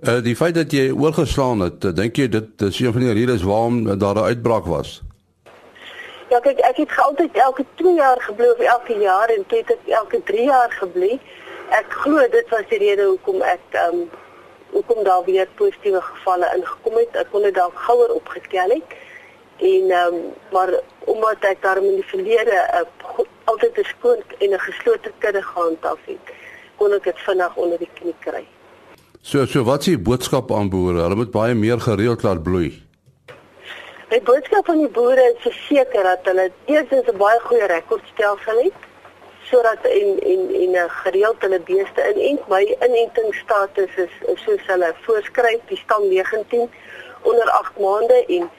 Uh 0.00 0.18
die 0.24 0.36
feit 0.36 0.56
dat 0.56 0.72
jy 0.74 0.90
oorgeslaan 0.90 1.62
het, 1.66 1.84
uh, 1.84 1.94
dink 1.94 2.18
jy 2.18 2.26
dit 2.32 2.66
is 2.66 2.80
een 2.80 2.92
van 2.96 3.06
die 3.06 3.14
redes 3.20 3.46
waarom 3.46 3.84
daar 3.98 4.18
'n 4.18 4.32
uitbraak 4.32 4.66
was? 4.66 5.00
Ja, 6.30 6.38
kyk, 6.40 6.58
ek 6.62 6.76
het 6.76 6.92
altyd 6.96 7.36
elke 7.42 7.64
2 7.74 7.94
jaar 7.94 8.20
gebly 8.22 8.48
of 8.50 8.58
elke 8.58 8.94
jaar 8.98 9.28
en 9.28 9.46
toe 9.46 9.58
het 9.58 9.70
ek 9.70 9.88
elke 10.00 10.22
3 10.22 10.44
jaar 10.44 10.70
gebly. 10.70 11.18
Ek 11.70 11.86
glo 12.02 12.28
dit 12.30 12.48
was 12.50 12.66
die 12.70 12.78
rede 12.78 13.04
hoekom 13.04 13.42
ek 13.42 13.78
um 13.86 14.10
hoekom 14.70 15.04
daar 15.04 15.24
weer 15.24 15.48
positiewe 15.54 16.00
gevalle 16.00 16.52
ingekom 16.56 16.96
het. 16.96 17.16
Ek 17.16 17.30
kon 17.30 17.42
dit 17.42 17.54
dalk 17.54 17.74
gouer 17.86 18.14
opgetel 18.14 18.76
het. 18.76 18.94
En 19.58 19.90
ehm 19.90 20.14
um, 20.14 20.20
maar 20.54 20.70
omdat 21.12 21.44
ek 21.52 21.62
daarom 21.62 21.84
in 21.84 21.98
die 22.00 22.10
verlede 22.12 22.58
uh, 22.78 23.24
altyd 23.50 23.78
'n 23.78 23.88
skoon 23.94 24.20
en 24.38 24.50
'n 24.54 24.66
geslote 24.68 25.12
kudde 25.18 25.42
gehandhaaf 25.42 26.02
het, 26.04 26.26
kon 26.76 26.92
ek 26.92 27.04
dit 27.04 27.18
vinnig 27.26 27.56
onder 27.56 27.78
die 27.78 27.92
knie 27.94 28.14
kry. 28.26 28.44
So 29.22 29.46
so 29.46 29.64
wat 29.64 29.82
s'ie 29.82 29.98
boodskap 29.98 30.52
aan 30.52 30.70
boere? 30.70 31.02
Hulle 31.02 31.14
moet 31.14 31.30
baie 31.30 31.54
meer 31.54 31.80
gereeld 31.80 32.22
laat 32.22 32.42
bloei. 32.42 32.70
Die 34.10 34.22
boodskap 34.22 34.66
van 34.66 34.78
die 34.78 34.88
boere 34.88 35.24
is 35.32 35.42
verseker 35.42 36.02
dat 36.02 36.24
hulle 36.24 36.50
eerstens 36.66 37.06
'n 37.08 37.16
baie 37.16 37.40
goeie 37.40 37.66
rekordstelsel 37.66 38.62
het 38.62 38.78
sodat 39.50 39.82
en 39.82 40.08
en 40.32 40.40
en 40.62 40.70
'n 40.84 40.90
gereelde 41.02 41.46
hulle 41.46 41.60
beeste 41.60 42.00
inent. 42.14 42.48
My 42.48 42.76
inentingsstatus 42.86 43.92
is, 43.96 44.14
is 44.32 44.42
soos 44.44 44.64
hulle 44.66 44.94
voorskryf, 45.00 45.60
die 45.68 45.76
stam 45.84 46.08
19 46.08 46.70
onder 47.22 47.50
8 47.50 47.78
maande 47.78 48.24
en 48.26 48.50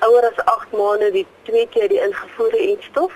ouer 0.00 0.24
as 0.30 0.44
8 0.44 0.72
maande 0.72 1.10
die 1.10 1.26
twee 1.42 1.68
keer 1.68 1.88
die 1.88 2.00
ingevoerde 2.00 2.58
entstof. 2.58 3.12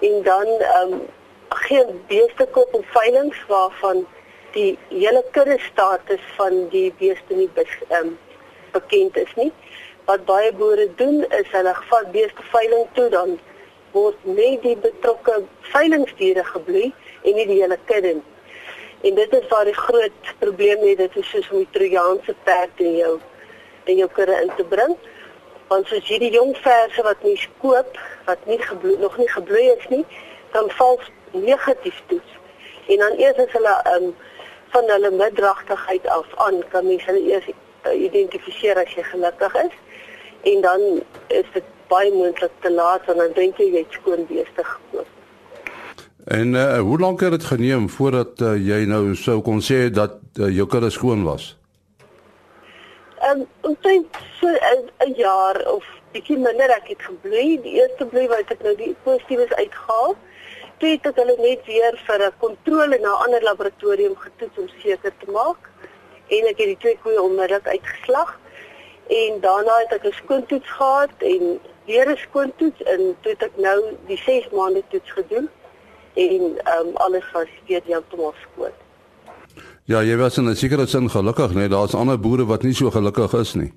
En 0.00 0.22
dan 0.22 0.46
ehm 0.46 0.92
um, 0.92 1.00
geen 1.48 2.02
beeste 2.06 2.46
koop 2.50 2.74
op 2.74 2.84
veiling 2.86 3.34
waarvan 3.46 4.06
die 4.52 4.78
hele 4.88 5.24
kudde 5.30 5.58
status 5.58 6.20
van 6.36 6.68
die 6.68 6.94
beeste 6.98 7.34
nie 7.34 7.50
ehm 7.54 8.06
um, 8.06 8.18
bekend 8.72 9.16
is 9.16 9.34
nie. 9.34 9.52
Wat 10.04 10.24
baie 10.24 10.52
boere 10.52 10.88
doen 10.96 11.24
is 11.28 11.50
hulle 11.50 11.74
vat 11.90 12.12
beeste 12.12 12.42
veiling 12.52 12.86
toe 12.92 13.08
dan 13.08 13.38
word 13.92 14.18
net 14.22 14.62
die 14.62 14.76
betrokke 14.76 15.42
veilingdiere 15.72 16.44
gebloei 16.44 16.92
en 17.22 17.34
nie 17.34 17.46
die 17.46 17.62
hele 17.62 17.78
kudde 17.84 18.14
nie. 18.20 18.28
En 19.00 19.14
dit 19.14 19.32
is 19.32 19.48
waar 19.48 19.64
die 19.64 19.76
groot 19.76 20.32
probleem 20.38 20.82
lê, 20.84 20.94
dit 20.96 21.14
is 21.16 21.28
soos 21.32 21.46
om 21.50 21.62
die 21.62 21.72
Trojaanse 21.72 22.34
perd 22.44 22.82
in 22.84 22.96
jou 22.98 23.14
in 23.88 23.96
jou 23.96 24.08
kudde 24.12 24.36
in 24.44 24.50
te 24.58 24.64
bring. 24.68 24.92
Want 25.70 25.86
soos 25.86 26.08
jy 26.10 26.18
die 26.18 26.32
jong 26.34 26.56
verse 26.58 27.02
wat 27.06 27.22
nie 27.22 27.36
skoop, 27.38 27.98
wat 28.26 28.46
nie 28.50 28.58
gebloei 28.58 28.96
nog 28.98 29.16
nie 29.20 29.28
gebloei 29.30 29.68
is 29.76 29.86
nie, 29.92 30.04
dan 30.54 30.70
val 30.78 30.98
negatief 31.30 32.00
toets. 32.10 32.38
En 32.90 33.04
dan 33.04 33.18
eers 33.22 33.38
as 33.38 33.52
hulle 33.54 33.74
um, 33.94 34.08
van 34.74 34.90
hulle 34.94 35.10
middragtigheid 35.14 36.08
af 36.10 36.26
aan 36.46 36.58
kan 36.72 36.86
mens 36.86 37.04
hulle 37.06 37.22
eers 37.22 37.46
uh, 37.50 37.94
identifiseer 37.94 38.82
as 38.82 38.96
jy 38.98 39.04
gelukkig 39.12 39.54
is. 39.62 39.78
En 40.50 40.66
dan 40.66 40.80
is 41.28 41.46
dit 41.54 41.70
baie 41.90 42.10
moontlik 42.14 42.52
te 42.66 42.72
laat 42.72 43.06
want 43.06 43.22
dan 43.22 43.38
dink 43.38 43.62
jy 43.62 43.70
jy 43.70 43.84
het 43.84 43.98
skoon 44.00 44.26
beeste 44.26 44.66
gekoop. 44.72 45.06
En 46.30 46.54
uh, 46.54 46.78
hoe 46.78 46.98
lank 46.98 47.20
het 47.20 47.30
dit 47.30 47.44
geneem 47.44 47.88
voordat 47.90 48.40
uh, 48.40 48.56
jy 48.58 48.84
nou 48.90 49.14
sou 49.14 49.40
kon 49.42 49.62
sê 49.62 49.86
dat 49.90 50.18
uh, 50.38 50.50
jou 50.50 50.66
kudde 50.66 50.90
skoon 50.90 51.22
was? 51.26 51.54
Ehm 53.20 53.40
um, 53.40 53.46
omtrent 53.60 54.16
so 54.40 54.48
'n 55.06 55.12
jaar 55.16 55.56
of 55.72 55.84
bietjie 56.12 56.38
minder 56.38 56.70
ek 56.76 56.86
het 56.88 57.02
gebloei. 57.02 57.60
Die 57.62 57.74
eerste 57.80 58.06
bloei 58.06 58.28
wat 58.28 58.52
ek 58.54 58.62
nou 58.66 58.74
die 58.76 58.94
positiefs 59.02 59.52
uitgehaal. 59.58 60.16
Toe 60.78 60.88
het 60.88 61.20
hulle 61.20 61.36
net 61.38 61.66
weer 61.66 62.00
vir 62.06 62.24
'n 62.26 62.38
kontrole 62.44 62.98
na 62.98 63.12
'n 63.12 63.22
ander 63.24 63.42
laboratorium 63.42 64.16
getoets 64.16 64.58
om 64.58 64.68
seker 64.68 65.12
te 65.18 65.30
maak 65.30 65.68
en 66.28 66.48
ek 66.52 66.58
het 66.62 66.70
die 66.72 66.80
twee 66.84 66.98
koeie 67.02 67.22
onmiddellik 67.22 67.68
uitgeslag. 67.68 68.38
En 69.06 69.40
daarna 69.40 69.78
het 69.84 69.92
ek 69.92 70.04
'n 70.04 70.20
skoontoets 70.22 70.70
gehad 70.70 71.16
en 71.18 71.60
weer 71.84 72.08
'n 72.10 72.16
skoontoets 72.16 72.82
en 72.82 73.16
toe 73.20 73.32
het 73.32 73.42
ek 73.42 73.56
nou 73.56 73.78
die 74.06 74.22
6 74.24 74.48
maande 74.50 74.82
toets 74.88 75.12
gedoen 75.12 75.50
en 76.14 76.56
ehm 76.64 76.86
um, 76.86 76.96
alles 76.96 77.30
was 77.32 77.52
weer 77.66 77.82
heeltemal 77.84 78.34
skoon. 78.46 78.72
Ja, 79.90 80.04
jy 80.06 80.16
was 80.16 80.36
in 80.38 80.46
'n 80.48 80.54
sekere 80.54 80.86
sin 80.86 81.10
gelukkig, 81.10 81.54
nee, 81.54 81.68
daar's 81.68 81.94
ander 81.94 82.20
boere 82.20 82.44
wat 82.46 82.62
nie 82.62 82.74
so 82.74 82.90
gelukkig 82.90 83.32
is 83.32 83.54
nie. 83.54 83.72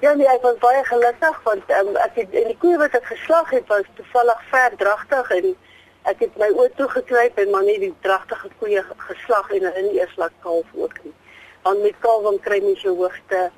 Ja, 0.00 0.14
nee, 0.14 0.26
ek 0.26 0.42
was 0.42 0.56
baie 0.58 0.84
gelukkig 0.84 1.40
want 1.44 1.62
um, 1.80 1.96
ek 1.96 2.14
het 2.14 2.32
in 2.32 2.46
die 2.48 2.56
koeie 2.56 2.78
wat 2.78 2.94
ek 2.94 3.04
geslag 3.04 3.50
het 3.50 3.66
was 3.68 3.84
toevallig 3.96 4.40
ver 4.50 4.72
dragtig 4.76 5.30
en 5.30 5.56
ek 6.02 6.18
het 6.24 6.38
my 6.38 6.48
oë 6.48 6.72
toe 6.76 6.88
gekruip 6.88 7.38
en 7.38 7.50
maar 7.50 7.64
net 7.64 7.80
die 7.80 7.92
dragtige 8.00 8.48
koeie 8.58 8.84
geslag 8.96 9.50
en 9.50 9.68
hulle 9.68 9.92
eers 10.00 10.16
laat 10.16 10.32
kalf 10.40 10.66
ook 10.74 10.96
nie. 11.04 11.14
Want 11.62 11.82
met 11.82 12.00
kalf 12.00 12.22
dan 12.22 12.40
kry 12.40 12.62
jy 12.64 12.74
so 12.80 12.96
hoogte 12.96 13.50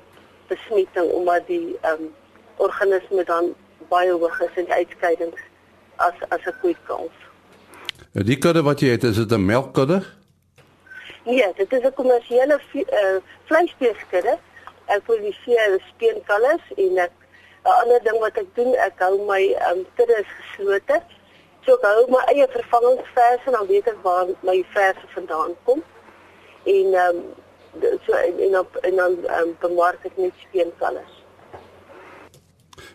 besmetting 0.51 1.07
omdat 1.11 1.47
die 1.47 1.77
ehm 1.81 2.03
um, 2.03 2.13
organisme 2.57 3.23
dan 3.23 3.55
baie 3.87 4.11
hoog 4.11 4.41
is 4.41 4.55
in 4.55 4.65
die 4.65 4.73
uitskeidings 4.73 5.41
as 5.95 6.15
as 6.29 6.43
'n 6.45 6.59
koei 6.61 6.75
kalf. 6.83 7.15
Die 8.11 8.37
kudde 8.37 8.61
wat 8.61 8.79
jy 8.79 8.89
het, 8.89 9.03
is 9.03 9.15
dit 9.15 9.31
'n 9.31 9.45
melkkudde? 9.45 10.18
Nee, 11.29 11.53
dit 11.55 11.71
is 11.73 11.83
'n 11.83 11.93
kommersiële 11.93 12.59
uh, 12.73 13.17
vleisbeeskudde. 13.43 14.37
Ek 14.85 15.03
produseer 15.03 15.83
speenkalvers 15.93 16.65
en 16.75 16.93
'n 16.93 17.09
ander 17.81 18.01
ding 18.03 18.19
wat 18.19 18.37
ek 18.37 18.49
doen, 18.55 18.73
ek 18.75 18.97
hou 18.97 19.25
my 19.25 19.43
um, 19.69 19.85
kudde 19.95 20.15
is 20.23 20.31
geslote. 20.39 21.01
So 21.65 21.75
ek 21.77 21.85
hou 21.85 22.07
my 22.09 22.23
eie 22.33 22.47
vervangingsverse 22.49 23.45
en 23.45 23.51
dan 23.51 23.67
weet 23.67 23.87
ek 23.87 24.01
waar 24.01 24.25
my 24.41 24.65
verse 24.73 25.05
vandaan 25.13 25.53
kom. 25.63 25.83
En 26.65 26.93
ehm 26.93 27.21
um, 27.81 27.99
so 28.05 28.13
en 28.13 28.39
en, 28.39 28.65
en 28.81 28.95
dan 28.95 29.17
um, 29.39 29.57
bemark 29.59 30.05
ek 30.09 30.17
net 30.17 30.33
speenkalvers. 30.47 31.18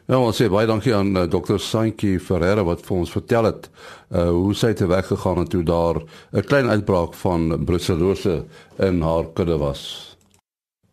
Ja, 0.05 0.19
ons 0.21 0.37
sê 0.37 0.51
baie 0.53 0.67
dankie 0.69 0.93
aan 0.93 1.15
uh, 1.17 1.23
eh, 1.23 1.31
Dr. 1.33 1.57
Saintjie 1.57 2.19
Ferreira 2.21 2.61
wat 2.69 2.83
vir 2.85 2.97
ons 2.99 3.13
vertel 3.13 3.49
het 3.49 3.71
uh 4.13 4.27
hoe 4.29 4.53
sy 4.53 4.75
te 4.77 4.85
weg 4.91 5.07
gegaan 5.09 5.39
het 5.41 5.49
toe 5.51 5.63
daar 5.65 5.97
'n 6.33 6.45
klein 6.45 6.69
uitbraak 6.69 7.15
van 7.15 7.65
brucellose 7.65 8.45
in 8.79 9.01
haar 9.01 9.25
kudde 9.33 9.57
was. 9.57 10.13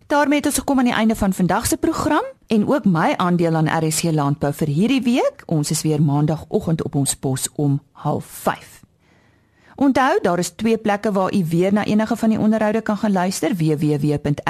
daarmee 0.07 0.37
het 0.37 0.45
ons 0.45 0.59
gekom 0.59 0.77
aan 0.79 0.85
die 0.91 0.93
einde 0.93 1.15
van 1.15 1.33
vandag 1.33 1.67
se 1.67 1.77
program 1.77 2.23
en 2.47 2.67
ook 2.67 2.85
my 2.85 3.13
aandeel 3.17 3.55
aan 3.55 3.67
RSC 3.67 4.03
Landbou 4.11 4.53
vir 4.53 4.67
hierdie 4.67 5.01
week. 5.01 5.43
Ons 5.45 5.71
is 5.71 5.81
weer 5.81 6.01
maandagooggend 6.01 6.83
op 6.83 6.95
ons 6.95 7.15
pos 7.15 7.47
om 7.55 7.81
05:30. 7.93 8.81
Onthou, 9.75 10.19
daar 10.21 10.39
is 10.39 10.49
twee 10.49 10.77
plekke 10.77 11.11
waar 11.11 11.33
u 11.33 11.45
weer 11.49 11.73
na 11.73 11.83
enige 11.85 12.15
van 12.15 12.29
die 12.29 12.39
onderhoude 12.39 12.81
kan 12.81 12.97
gaan 12.97 13.11
luister: 13.11 13.55
www.rsg.co.za, 13.55 14.43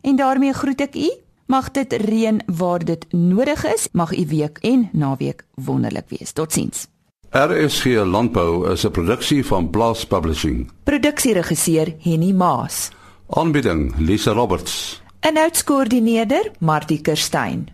En 0.00 0.16
daarmee 0.16 0.52
groet 0.52 0.80
ek 0.80 0.94
u. 0.94 1.10
Mag 1.48 1.70
dit 1.70 1.92
reën 1.92 2.42
waar 2.46 2.84
dit 2.84 3.12
nodig 3.12 3.64
is. 3.64 3.88
Mag 3.92 4.18
u 4.18 4.26
week 4.26 4.58
en 4.60 4.88
naweek 4.92 5.44
wonderlik 5.54 6.08
wees. 6.08 6.32
Totsiens. 6.32 6.86
RSG 7.30 7.84
Landbou 8.04 8.72
is 8.72 8.84
'n 8.84 8.90
produksie 8.90 9.46
van 9.46 9.70
Blast 9.70 10.08
Publishing. 10.08 10.70
Produksieregisseur 10.82 11.94
Henny 11.98 12.32
Maas. 12.32 12.90
Aanbieding 13.28 13.94
Lisa 13.98 14.32
Roberts. 14.32 15.02
En 15.20 15.36
uitskoördineerder 15.36 16.50
Martie 16.58 17.00
Kerstyn. 17.00 17.68